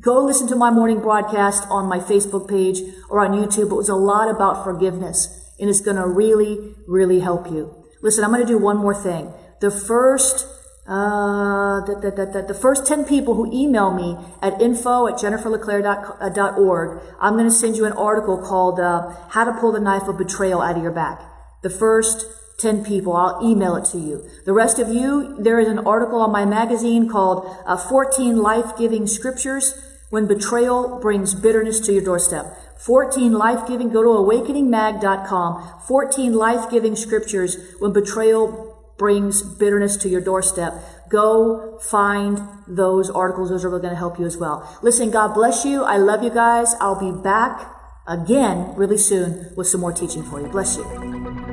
Go 0.00 0.24
listen 0.24 0.48
to 0.48 0.56
my 0.56 0.70
morning 0.70 1.00
broadcast 1.00 1.66
on 1.68 1.86
my 1.86 1.98
Facebook 1.98 2.48
page 2.48 2.80
or 3.10 3.20
on 3.20 3.32
YouTube. 3.32 3.70
It 3.70 3.76
was 3.76 3.88
a 3.88 3.94
lot 3.94 4.28
about 4.28 4.64
forgiveness 4.64 5.52
and 5.60 5.70
it's 5.70 5.80
going 5.80 5.96
to 5.96 6.06
really, 6.06 6.74
really 6.86 7.20
help 7.20 7.46
you. 7.46 7.84
Listen, 8.02 8.24
I'm 8.24 8.30
going 8.30 8.42
to 8.42 8.46
do 8.46 8.58
one 8.58 8.78
more 8.78 8.94
thing. 8.94 9.32
The 9.60 9.70
first, 9.70 10.46
uh, 10.88 11.80
the, 11.86 11.94
the, 12.02 12.26
the, 12.26 12.42
the 12.48 12.54
first 12.54 12.86
10 12.86 13.04
people 13.04 13.34
who 13.34 13.52
email 13.52 13.92
me 13.92 14.16
at 14.42 14.60
info 14.60 15.06
at 15.06 15.14
jenniferleclaire.org, 15.14 17.02
I'm 17.20 17.34
going 17.34 17.44
to 17.44 17.54
send 17.54 17.76
you 17.76 17.84
an 17.84 17.92
article 17.92 18.38
called, 18.38 18.80
uh, 18.80 19.14
How 19.28 19.44
to 19.44 19.52
Pull 19.60 19.72
the 19.72 19.80
Knife 19.80 20.08
of 20.08 20.18
Betrayal 20.18 20.60
Out 20.60 20.76
of 20.76 20.82
Your 20.82 20.92
Back. 20.92 21.22
The 21.62 21.70
first 21.70 22.26
10 22.58 22.84
people, 22.84 23.14
I'll 23.14 23.40
email 23.42 23.76
it 23.76 23.84
to 23.86 23.98
you. 23.98 24.28
The 24.44 24.52
rest 24.52 24.78
of 24.78 24.88
you, 24.88 25.36
there 25.38 25.58
is 25.58 25.68
an 25.68 25.80
article 25.80 26.20
on 26.20 26.30
my 26.30 26.44
magazine 26.44 27.08
called 27.08 27.54
uh, 27.66 27.76
14 27.76 28.36
Life-Giving 28.36 29.06
Scriptures 29.06 29.74
When 30.10 30.26
Betrayal 30.26 31.00
Brings 31.00 31.34
Bitterness 31.34 31.80
to 31.80 31.92
Your 31.92 32.04
Doorstep. 32.04 32.56
14 32.84 33.32
life-giving, 33.32 33.88
go 33.90 34.02
to 34.02 34.10
awakeningmag.com. 34.10 35.80
14 35.88 36.34
life-giving 36.34 36.96
scriptures 36.96 37.56
when 37.78 37.94
betrayal 37.94 38.74
brings 38.98 39.42
bitterness 39.42 39.96
to 39.96 40.08
your 40.08 40.20
doorstep. 40.20 40.74
Go 41.08 41.78
find 41.78 42.40
those 42.66 43.10
articles. 43.10 43.50
Those 43.50 43.64
are 43.64 43.70
going 43.70 43.82
to 43.82 43.94
help 43.94 44.18
you 44.18 44.26
as 44.26 44.36
well. 44.36 44.78
Listen, 44.82 45.10
God 45.10 45.34
bless 45.34 45.64
you. 45.64 45.82
I 45.82 45.96
love 45.96 46.22
you 46.22 46.30
guys. 46.30 46.74
I'll 46.80 46.98
be 46.98 47.12
back 47.22 47.70
again 48.06 48.74
really 48.76 48.98
soon 48.98 49.52
with 49.56 49.66
some 49.66 49.80
more 49.80 49.92
teaching 49.92 50.22
for 50.22 50.40
you. 50.40 50.48
Bless 50.48 50.76
you. 50.76 51.43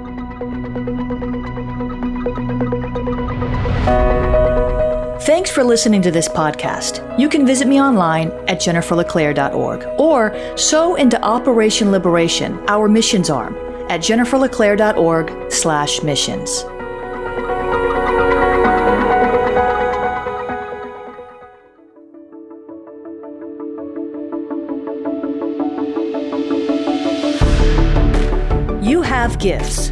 Thanks 5.22 5.52
for 5.52 5.64
listening 5.64 6.02
to 6.02 6.10
this 6.10 6.28
podcast. 6.28 7.20
You 7.20 7.30
can 7.30 7.46
visit 7.46 7.68
me 7.68 7.80
online 7.80 8.32
at 8.48 8.58
jenniferleclaire.org 8.58 9.84
or 10.00 10.58
sow 10.58 10.96
into 10.96 11.22
Operation 11.22 11.92
Liberation, 11.92 12.60
our 12.68 12.90
missions 12.90 13.30
arm, 13.30 13.56
at 13.92 14.00
jenniferleclaire.org 14.02 15.52
slash 15.52 16.02
missions. 16.02 16.64
You 28.84 29.04
have 29.04 29.38
gifts. 29.38 29.92